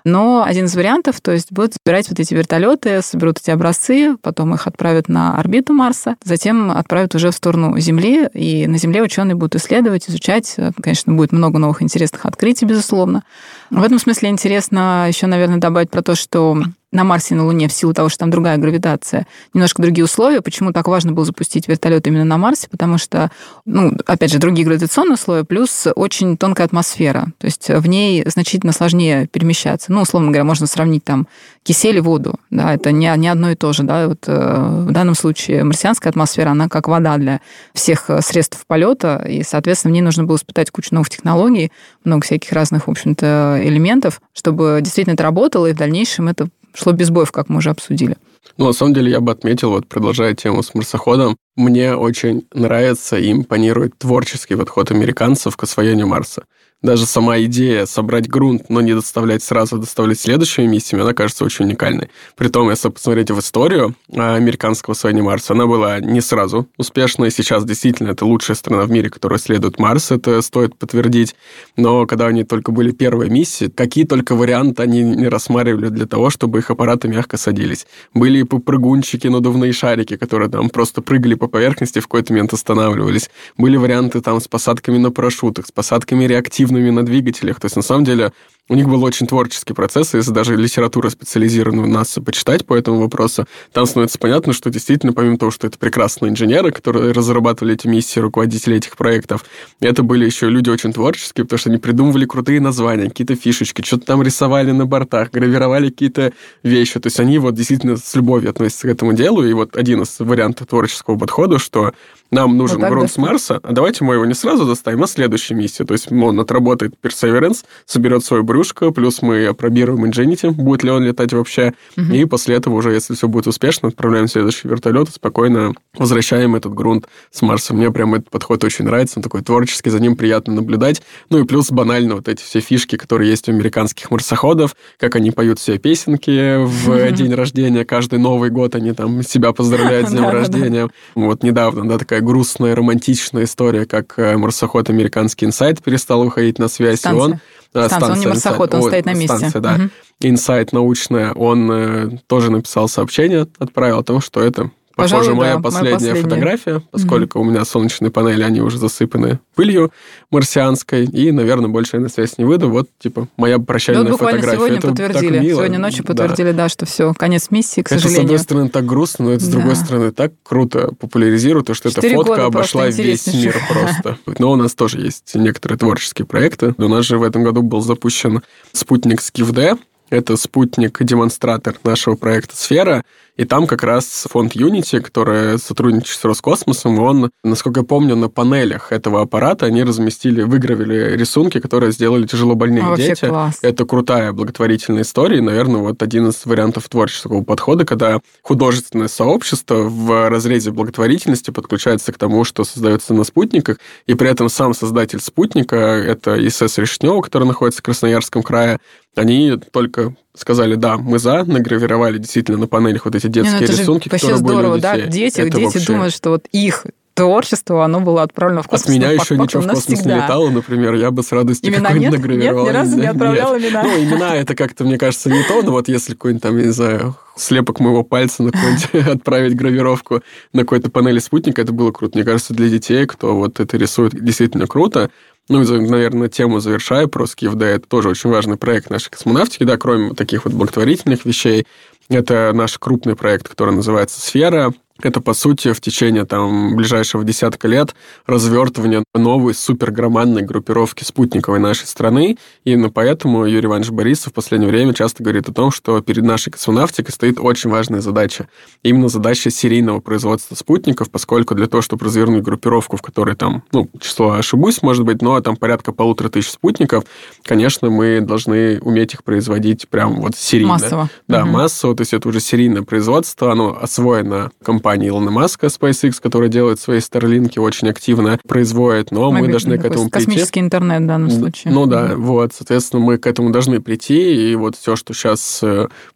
Но 0.04 0.44
один 0.44 0.66
из 0.66 0.76
вариантов, 0.76 1.22
то 1.22 1.32
есть 1.32 1.52
будут 1.52 1.76
собирать 1.76 2.10
вот 2.10 2.20
эти 2.20 2.34
вертолеты, 2.34 3.04
соберут 3.04 3.38
эти 3.38 3.52
образцы, 3.52 4.18
потом 4.24 4.56
их 4.56 4.66
отправят 4.66 5.10
на 5.10 5.38
орбиту 5.38 5.74
Марса, 5.74 6.16
затем 6.24 6.72
отправят 6.72 7.14
уже 7.14 7.30
в 7.30 7.36
сторону 7.36 7.78
Земли, 7.78 8.28
и 8.34 8.66
на 8.66 8.80
Земле 8.80 9.04
ученые 9.04 9.36
будут 9.36 9.58
исследовать, 9.58 10.10
изучать. 10.10 10.56
Конечно, 10.82 11.14
будет 11.14 11.32
много 11.32 11.60
новых 11.60 11.84
интересных 11.84 12.26
открытий, 12.26 12.66
безусловно. 12.66 13.24
В 13.70 13.84
этом 13.84 14.00
смысле 14.00 14.30
интересно 14.30 15.06
еще, 15.08 15.28
наверное, 15.28 15.58
добавить 15.58 15.92
про 15.92 16.02
то, 16.02 16.16
что 16.16 16.64
на 16.96 17.04
Марсе 17.04 17.36
и 17.36 17.38
на 17.38 17.46
Луне 17.46 17.68
в 17.68 17.74
силу 17.74 17.94
того, 17.94 18.10
что 18.10 18.20
там 18.20 18.32
другая 18.32 18.58
гравитация, 18.58 19.28
немножко 19.54 19.82
другие 19.82 20.06
условия. 20.06 20.42
Почему 20.42 20.72
так 20.72 20.88
важно 20.88 21.12
было 21.12 21.26
запустить 21.26 21.68
вертолет 21.68 22.08
именно 22.08 22.26
на 22.26 22.38
Марсе? 22.38 22.68
Потому 22.70 22.98
что, 22.98 23.30
ну, 23.66 23.94
опять 24.06 24.32
же, 24.32 24.40
другие 24.40 24.66
гравитационные 24.66 25.16
условия, 25.16 25.44
плюс 25.44 25.88
очень 25.96 26.38
тонкая 26.38 26.66
атмосфера. 26.66 27.28
То 27.38 27.46
есть 27.46 27.70
в 27.70 27.88
ней 27.88 28.24
значительно 28.28 28.72
сложнее 28.72 29.28
перемещаться. 29.28 29.92
Ну, 29.92 30.02
условно 30.02 30.30
говоря, 30.30 30.46
можно 30.46 30.68
сравнить 30.68 31.04
там 31.04 31.28
кисель 31.64 31.98
и 31.98 32.02
воду. 32.02 32.36
Да, 32.50 32.74
это 32.74 32.92
не, 32.92 33.14
не 33.18 33.28
одно 33.28 33.52
и 33.52 33.56
то 33.56 33.74
же. 33.74 33.84
Да? 33.84 34.08
Вот, 34.08 34.24
э, 34.28 34.86
в 34.88 34.92
данном 34.92 35.16
случае 35.16 35.64
марсианская 35.64 36.12
атмосфера, 36.12 36.52
она 36.52 36.70
как 36.70 36.88
вода 36.88 37.18
для 37.18 37.42
всех 37.74 38.10
средств 38.22 38.64
полета, 38.68 39.24
и, 39.28 39.44
соответственно, 39.44 39.92
в 39.92 39.94
ней 39.94 40.02
нужно 40.02 40.24
было 40.24 40.38
испытать 40.38 40.72
кучу 40.72 40.90
новых 40.92 41.10
технологий, 41.10 41.72
много 42.04 42.24
всяких 42.24 42.52
разных, 42.52 42.88
в 42.88 42.92
общем-то, 42.92 43.60
элементов, 43.62 44.22
чтобы 44.34 44.80
действительно 44.82 45.16
это 45.16 45.24
работало, 45.24 45.68
и 45.68 45.74
в 45.74 45.78
дальнейшем 45.78 46.28
это 46.28 46.48
шло 46.76 46.94
без 46.94 47.10
боев, 47.10 47.32
как 47.32 47.50
мы 47.50 47.58
уже 47.58 47.70
обсудили. 47.70 48.18
Ну, 48.58 48.68
на 48.68 48.74
самом 48.74 48.94
деле, 48.94 49.12
я 49.12 49.20
бы 49.20 49.32
отметил, 49.32 49.72
вот 49.72 49.88
продолжая 49.88 50.34
тему 50.34 50.62
с 50.62 50.74
марсоходом, 50.74 51.36
мне 51.56 51.96
очень 51.96 52.48
нравится 52.54 53.18
и 53.18 53.32
импонирует 53.32 53.98
творческий 53.98 54.56
подход 54.56 54.92
американцев 54.92 55.58
к 55.58 55.64
освоению 55.64 56.08
Марса 56.08 56.44
даже 56.86 57.06
сама 57.06 57.40
идея 57.42 57.86
собрать 57.86 58.30
грунт, 58.30 58.70
но 58.70 58.80
не 58.80 58.94
доставлять 58.94 59.44
сразу, 59.44 59.78
а 59.78 59.80
доставлять 59.80 60.20
следующими 60.20 60.68
миссиями, 60.68 61.04
она 61.04 61.14
кажется 61.14 61.44
очень 61.44 61.66
уникальной. 61.66 62.10
Притом, 62.36 62.70
если 62.70 62.90
посмотреть 62.90 63.32
в 63.32 63.40
историю 63.40 63.96
а, 64.16 64.36
американского 64.36 64.94
освоения 64.94 65.24
Марса, 65.24 65.54
она 65.54 65.66
была 65.66 66.00
не 66.00 66.22
сразу 66.22 66.68
успешной. 66.78 67.32
Сейчас 67.32 67.66
действительно 67.66 68.12
это 68.12 68.26
лучшая 68.26 68.56
страна 68.56 68.84
в 68.84 68.92
мире, 68.92 69.10
которая 69.10 69.40
исследует 69.40 69.80
Марс, 69.80 70.12
это 70.12 70.42
стоит 70.42 70.78
подтвердить. 70.78 71.36
Но 71.76 72.06
когда 72.06 72.28
они 72.28 72.44
только 72.44 72.72
были 72.72 72.92
первые 72.92 73.32
миссии, 73.32 73.68
какие 73.68 74.06
только 74.06 74.36
варианты 74.36 74.84
они 74.84 75.02
не 75.02 75.28
рассматривали 75.28 75.90
для 75.90 76.06
того, 76.06 76.30
чтобы 76.30 76.60
их 76.60 76.70
аппараты 76.70 77.08
мягко 77.08 77.38
садились. 77.38 77.88
Были 78.14 78.42
и 78.42 78.44
прыгунчики, 78.44 79.28
надувные 79.28 79.74
шарики, 79.74 80.18
которые 80.18 80.50
там 80.50 80.70
просто 80.70 81.02
прыгали 81.02 81.34
по 81.34 81.48
поверхности, 81.48 82.00
в 82.00 82.04
какой-то 82.04 82.34
момент 82.34 82.54
останавливались. 82.54 83.30
Были 83.58 83.78
варианты 83.78 84.22
там 84.22 84.40
с 84.40 84.48
посадками 84.48 84.98
на 84.98 85.12
парашютах, 85.12 85.66
с 85.66 85.72
посадками 85.72 86.26
реактивными 86.26 86.65
собственными 86.66 86.90
на 86.90 87.06
двигателях. 87.06 87.60
То 87.60 87.66
есть, 87.66 87.76
на 87.76 87.82
самом 87.82 88.04
деле, 88.04 88.34
у 88.68 88.76
них 88.76 88.88
был 88.88 89.04
очень 89.04 89.28
творческий 89.28 89.74
процесс, 89.74 90.16
если 90.16 90.32
даже 90.32 90.56
литературу 90.56 91.10
специализированную 91.10 91.88
НАСА 91.88 92.22
почитать 92.22 92.66
по 92.66 92.74
этому 92.74 93.00
вопросу, 93.00 93.46
там 93.72 93.86
становится 93.86 94.18
понятно, 94.18 94.54
что 94.54 94.72
действительно, 94.72 95.14
помимо 95.14 95.38
того, 95.38 95.52
что 95.52 95.68
это 95.68 95.78
прекрасные 95.78 96.32
инженеры, 96.32 96.72
которые 96.72 97.12
разрабатывали 97.12 97.76
эти 97.76 97.88
миссии, 97.88 98.20
руководители 98.20 98.78
этих 98.78 98.98
проектов, 98.98 99.46
это 99.82 100.02
были 100.02 100.26
еще 100.26 100.50
люди 100.50 100.72
очень 100.72 100.94
творческие, 100.94 101.46
потому 101.46 101.60
что 101.60 101.70
они 101.70 101.78
придумывали 101.78 102.26
крутые 102.26 102.60
названия, 102.60 103.10
какие-то 103.10 103.36
фишечки, 103.36 103.84
что-то 103.86 104.06
там 104.08 104.24
рисовали 104.24 104.72
на 104.72 104.88
бортах, 104.88 105.30
гравировали 105.32 105.90
какие-то 105.90 106.34
вещи. 106.64 107.00
То 107.00 107.08
есть 107.08 107.20
они 107.20 107.38
вот 107.38 107.54
действительно 107.54 107.98
с 107.98 108.16
любовью 108.16 108.50
относятся 108.50 108.88
к 108.88 108.92
этому 108.92 109.14
делу. 109.14 109.46
И 109.46 109.54
вот 109.54 109.78
один 109.78 110.02
из 110.02 110.20
вариантов 110.20 110.68
творческого 110.68 111.18
подхода, 111.18 111.60
что 111.60 111.94
нам 112.32 112.58
нужен 112.58 112.82
вот 112.82 112.90
грунт 112.90 113.12
с 113.12 113.18
Марса, 113.18 113.60
а 113.62 113.72
давайте 113.72 114.04
мы 114.04 114.16
его 114.16 114.26
не 114.26 114.34
сразу 114.34 114.66
доставим, 114.66 115.04
а 115.04 115.08
следующей 115.08 115.54
миссии. 115.54 115.84
То 115.84 115.94
есть 115.94 116.12
он 116.12 116.40
отработает 116.40 116.94
Perseverance, 117.02 117.64
соберет 117.86 118.26
свой 118.26 118.42
брюшко, 118.56 118.92
плюс 118.92 119.22
мы 119.22 119.48
опробируем 119.48 120.06
Ingenuity, 120.06 120.52
будет 120.52 120.84
ли 120.84 120.90
он 120.90 121.04
летать 121.04 121.34
вообще, 121.34 121.74
угу. 121.98 122.14
и 122.14 122.24
после 122.24 122.56
этого 122.56 122.76
уже, 122.76 122.94
если 122.94 123.14
все 123.14 123.28
будет 123.28 123.48
успешно, 123.48 123.90
отправляем 123.90 124.28
следующий 124.28 124.70
вертолет 124.70 125.10
и 125.10 125.12
спокойно 125.12 125.74
возвращаем 125.98 126.56
этот 126.56 126.74
грунт 126.74 127.08
с 127.32 127.42
Марса. 127.42 127.74
Мне 127.74 127.92
прям 127.92 128.16
этот 128.16 128.30
подход 128.30 128.64
очень 128.64 128.86
нравится, 128.86 129.20
он 129.20 129.24
такой 129.24 129.42
творческий, 129.42 129.90
за 129.90 130.00
ним 130.00 130.16
приятно 130.16 130.54
наблюдать. 130.54 131.02
Ну 131.30 131.40
и 131.40 131.44
плюс 131.44 131.70
банально 131.70 132.16
вот 132.16 132.30
эти 132.30 132.42
все 132.42 132.62
фишки, 132.62 132.96
которые 132.96 133.30
есть 133.30 133.50
у 133.50 133.52
американских 133.52 134.10
марсоходов, 134.10 134.76
как 134.98 135.16
они 135.16 135.32
поют 135.32 135.60
все 135.60 135.78
песенки 135.78 136.64
в 136.64 137.12
день 137.12 137.34
рождения, 137.34 137.84
каждый 137.84 138.20
Новый 138.20 138.50
год 138.50 138.76
они 138.76 138.94
там 138.94 139.22
себя 139.22 139.52
поздравляют 139.52 140.08
с 140.08 140.12
днем 140.14 140.30
рождения. 140.30 140.90
Вот 141.14 141.44
недавно, 141.44 141.88
да, 141.90 141.98
такая 141.98 142.22
грустная, 142.22 142.74
романтичная 142.74 143.44
история, 143.44 143.86
как 143.86 144.14
э, 144.18 144.38
марсоход 144.38 144.90
американский 144.90 145.46
Инсайт 145.46 145.84
перестал 145.84 146.24
выходить 146.24 146.58
на 146.58 146.70
связь, 146.70 147.04
и 147.06 147.10
он 147.10 147.40
Станция, 147.76 147.98
станция 147.98 148.14
он 148.14 148.20
не 148.20 148.28
марсоход, 148.28 148.74
он 148.74 148.84
стоит 148.84 149.06
на 149.06 149.14
месте. 149.14 149.38
Станция, 149.38 149.62
да. 149.62 149.76
Угу. 149.76 149.90
Инсайт 150.22 150.72
научная, 150.72 151.34
он 151.34 151.72
э, 151.72 152.18
тоже 152.28 152.52
написал 152.52 152.88
сообщение, 152.88 153.48
отправил 153.60 154.00
о 154.00 154.04
том, 154.04 154.22
что 154.22 154.42
это 154.42 154.72
Похоже, 154.96 155.16
Пожалуй, 155.16 155.38
моя, 155.38 155.56
да, 155.56 155.62
последняя 155.62 155.84
моя 155.84 155.96
последняя 155.96 156.24
фотография, 156.24 156.82
поскольку 156.92 157.38
mm-hmm. 157.38 157.42
у 157.42 157.46
меня 157.46 157.66
солнечные 157.66 158.12
панели, 158.12 158.44
они 158.44 158.62
уже 158.62 158.78
засыпаны 158.78 159.40
пылью 159.54 159.92
марсианской, 160.32 161.04
и, 161.04 161.32
наверное, 161.32 161.68
больше 161.68 161.98
я 161.98 162.02
на 162.02 162.08
связь 162.08 162.38
не 162.38 162.46
выйду. 162.46 162.70
Вот, 162.70 162.88
типа, 162.98 163.28
моя 163.36 163.60
прощальная 163.60 164.04
да, 164.04 164.12
вот 164.12 164.20
буквально 164.20 164.40
фотография. 164.40 164.58
сегодня 164.58 164.78
Это 164.78 164.88
подтвердили. 164.88 165.40
Мило. 165.40 165.60
Сегодня 165.60 165.80
ночью 165.80 166.06
подтвердили, 166.06 166.52
да. 166.52 166.58
да, 166.58 166.70
что 166.70 166.86
все, 166.86 167.14
конец 167.14 167.52
миссии, 167.52 167.82
к 167.82 167.90
сожалению. 167.90 168.14
Это, 168.14 168.22
с 168.22 168.26
одной 168.26 168.40
стороны, 168.40 168.70
так 168.70 168.86
грустно, 168.86 169.26
но 169.26 169.32
это, 169.32 169.44
с 169.44 169.48
да. 169.48 169.52
другой 169.58 169.76
стороны, 169.76 170.12
так 170.12 170.32
круто 170.44 170.92
популяризирует, 170.98 171.68
то, 171.68 171.74
что 171.74 171.90
эта 171.90 172.02
фотка 172.02 172.46
обошла 172.46 172.88
весь 172.88 173.28
мир 173.28 173.56
просто. 173.70 174.18
Но 174.40 174.52
у 174.52 174.56
нас 174.56 174.76
тоже 174.76 175.02
есть 175.02 175.36
некоторые 175.36 175.78
творческие 175.78 176.26
проекты. 176.26 176.74
У 176.78 176.88
нас 176.88 177.06
же 177.06 177.18
в 177.18 177.24
этом 177.24 177.44
году 177.44 177.62
был 177.62 177.82
запущен 177.82 178.42
спутник 178.72 179.22
Скиф-Д, 179.22 179.78
это 180.10 180.38
спутник-демонстратор 180.38 181.76
нашего 181.84 182.16
проекта 182.16 182.56
«Сфера», 182.56 183.04
и 183.38 183.46
там 183.46 183.68
как 183.68 183.84
раз 183.84 184.28
фонд 184.30 184.56
Unity, 184.56 185.02
который 185.02 185.60
сотрудничает 185.60 186.20
с 186.20 186.24
Роскосмосом, 186.24 187.00
он, 187.00 187.32
насколько 187.44 187.82
я 187.82 187.86
помню, 187.86 188.16
на 188.16 188.30
панелях 188.30 188.92
этого 188.92 189.22
аппарата 189.22 189.66
они 189.66 189.84
разместили, 189.84 190.44
выгравили 190.44 191.18
рисунки, 191.18 191.60
которые 191.60 191.92
сделали 191.92 192.26
тяжело 192.26 192.56
больные 192.56 192.86
а, 192.86 192.96
дети. 192.96 193.26
Класс. 193.26 193.60
Это 193.62 193.86
крутая 193.86 194.32
благотворительная 194.32 195.04
история, 195.04 195.40
и, 195.40 195.42
наверное, 195.42 195.82
вот 195.82 196.02
один 196.02 196.30
из 196.30 196.46
вариантов 196.46 196.88
творческого 196.88 197.44
подхода, 197.44 197.86
когда 197.86 198.20
художественное 198.42 199.10
сообщество 199.10 199.84
в 199.84 200.30
разрезе 200.30 200.72
благотворительности 200.72 201.52
подключается 201.52 202.14
к 202.14 202.18
тому, 202.18 202.46
что 202.46 202.64
создается 202.64 203.14
на 203.14 203.24
спутниках, 203.26 203.80
и 204.08 204.14
при 204.14 204.30
этом 204.30 204.48
сам 204.50 204.74
создатель 204.74 205.20
спутника, 205.20 205.76
это 205.76 206.36
ИСС 206.48 206.78
Решнева, 206.78 207.22
который 207.22 207.48
находится 207.48 207.82
в 207.82 207.86
Красноярском 207.86 208.44
крае, 208.44 208.80
они 209.16 209.58
только 209.72 210.14
сказали, 210.36 210.76
да, 210.76 210.98
мы 210.98 211.20
за, 211.20 211.44
награвировали 211.46 212.18
действительно 212.18 212.58
на 212.58 212.68
панелях 212.68 213.06
вот 213.06 213.16
эти 213.16 213.25
детские 213.30 213.62
Не, 213.62 213.68
ну 213.68 213.80
рисунки, 213.80 214.10
которые 214.10 214.38
здорово, 214.38 214.72
были 214.74 214.82
детей. 214.82 215.02
да, 215.02 215.08
дети, 215.08 215.42
это 215.42 215.58
дети 215.58 215.64
вообще... 215.66 215.86
думают, 215.86 216.14
что 216.14 216.30
вот 216.32 216.48
их 216.52 216.86
творчество, 217.16 217.84
оно 217.84 218.02
было 218.02 218.22
отправлено 218.22 218.62
в 218.62 218.68
космос. 218.68 218.90
От 218.90 218.96
меня 218.96 219.12
еще 219.12 219.38
ничего 219.38 219.62
в 219.62 219.68
космос 219.70 220.06
не 220.06 220.14
летало, 220.14 220.50
например, 220.50 220.94
я 220.96 221.10
бы 221.12 221.24
с 221.24 221.32
радостью 221.32 221.74
имена 221.74 221.92
нет? 221.94 222.12
награвировал. 222.12 222.66
Нет, 222.66 222.74
ни 222.74 222.78
разу 222.78 222.98
не 222.98 223.08
отправлял 223.08 223.56
нет. 223.56 223.70
имена? 223.70 223.84
Ну, 223.84 224.04
имена 224.04 224.36
это 224.36 224.54
как-то, 224.54 224.84
мне 224.84 224.98
кажется, 224.98 225.30
не 225.30 225.42
то, 225.44 225.62
но 225.64 225.72
вот 225.72 225.88
если 225.88 226.14
какой-нибудь 226.14 226.44
там, 226.44 226.58
я 226.58 226.66
не 226.66 226.72
знаю, 226.72 227.16
слепок 227.38 227.80
моего 227.80 228.04
пальца 228.04 228.44
на 228.44 228.52
отправить 229.12 229.56
гравировку 229.56 230.22
на 230.54 230.62
какой-то 230.62 230.92
панели 230.92 231.20
спутника, 231.20 231.62
это 231.62 231.72
было 231.72 231.92
круто. 231.92 232.18
Мне 232.18 232.26
кажется, 232.26 232.54
для 232.54 232.70
детей, 232.70 233.06
кто 233.06 233.36
вот 233.36 233.60
это 233.60 233.78
рисует, 233.78 234.14
действительно 234.14 234.68
круто. 234.68 235.10
Ну, 235.48 235.60
наверное, 235.60 236.28
тему 236.28 236.60
завершаю 236.60 237.08
про 237.08 237.28
СКИФД. 237.28 237.62
Это 237.62 237.88
тоже 237.88 238.10
очень 238.10 238.32
важный 238.32 238.58
проект 238.58 238.90
нашей 238.90 239.12
космонавтики, 239.12 239.64
да, 239.64 239.78
кроме 239.78 240.16
таких 240.16 240.46
вот 240.46 240.56
благотворительных 240.56 241.24
вещей. 241.24 241.68
Это 242.10 242.52
наш 242.54 242.78
крупный 242.78 243.16
проект, 243.16 243.48
который 243.48 243.74
называется 243.74 244.22
«Сфера». 244.22 244.74
Это, 245.02 245.20
по 245.20 245.34
сути, 245.34 245.74
в 245.74 245.82
течение 245.82 246.26
там, 246.26 246.76
ближайшего 246.76 247.24
десятка 247.26 247.68
лет 247.68 247.94
развертывание 248.26 249.04
новой 249.14 249.54
супергромадной 249.54 250.42
группировки 250.44 251.04
спутниковой 251.04 251.60
нашей 251.60 251.86
страны. 251.86 252.38
И 252.64 252.72
именно 252.72 252.90
поэтому 252.90 253.46
Юрий 253.46 253.66
Иванович 253.68 253.90
Борисов 253.90 254.32
в 254.32 254.36
последнее 254.36 254.70
время 254.72 254.94
часто 254.94 255.22
говорит 255.22 255.50
о 255.50 255.54
том, 255.54 255.72
что 255.72 256.00
перед 256.02 256.24
нашей 256.24 256.52
космонавтикой 256.52 257.14
стоит 257.14 257.40
очень 257.40 257.70
важная 257.70 258.00
задача. 258.00 258.48
Именно 258.84 259.10
задача 259.10 259.50
серийного 259.52 260.00
производства 260.00 260.56
спутников, 260.56 261.10
поскольку 261.12 261.56
для 261.56 261.68
того, 261.68 261.82
чтобы 261.82 262.06
развернуть 262.06 262.44
группировку, 262.44 262.96
в 262.96 263.02
которой 263.02 263.36
там, 263.36 263.64
ну, 263.74 263.90
число 264.00 264.32
ошибусь, 264.32 264.82
может 264.82 265.04
быть, 265.04 265.22
но 265.22 265.40
там 265.42 265.58
порядка 265.58 265.92
полутора 265.92 266.30
тысяч 266.30 266.52
спутников, 266.52 267.04
конечно, 267.44 267.90
мы 267.90 268.22
должны 268.22 268.80
уметь 268.80 269.14
их 269.14 269.26
производить 269.26 269.90
прям 269.90 270.22
вот 270.22 270.38
серийно. 270.38 270.70
Массово. 270.74 271.10
Да, 271.28 271.44
Мгм. 271.44 271.54
массово, 271.54 271.96
то 271.96 272.02
есть 272.02 272.14
это 272.14 272.30
уже 272.30 272.40
серийное 272.40 272.84
производство, 272.84 273.52
оно 273.52 273.78
освоено 273.80 274.52
компанией 274.64 274.85
Илона 274.94 275.32
Маска, 275.32 275.68
SpaceX, 275.68 276.22
которая 276.22 276.50
делает 276.50 276.80
свои 276.80 277.00
Старлинки 277.00 277.58
очень 277.60 277.90
активно, 277.90 278.40
производит, 278.48 279.12
но 279.12 279.26
мы 279.26 279.40
Мобильный 279.40 279.52
должны 279.52 279.78
к 279.78 279.86
этому 279.86 280.10
прийти. 280.10 280.26
Космический 280.28 280.60
интернет 280.60 281.02
в 281.02 281.08
данном 281.08 281.32
случае. 281.32 281.74
Ну 281.74 281.86
да, 281.88 282.14
вот, 282.16 282.54
соответственно, 282.54 283.04
мы 283.04 283.18
к 283.18 283.26
этому 283.26 283.50
должны 283.52 283.82
прийти, 283.82 284.52
и 284.52 284.56
вот 284.56 284.76
все, 284.76 284.96
что 284.96 285.14
сейчас 285.14 285.64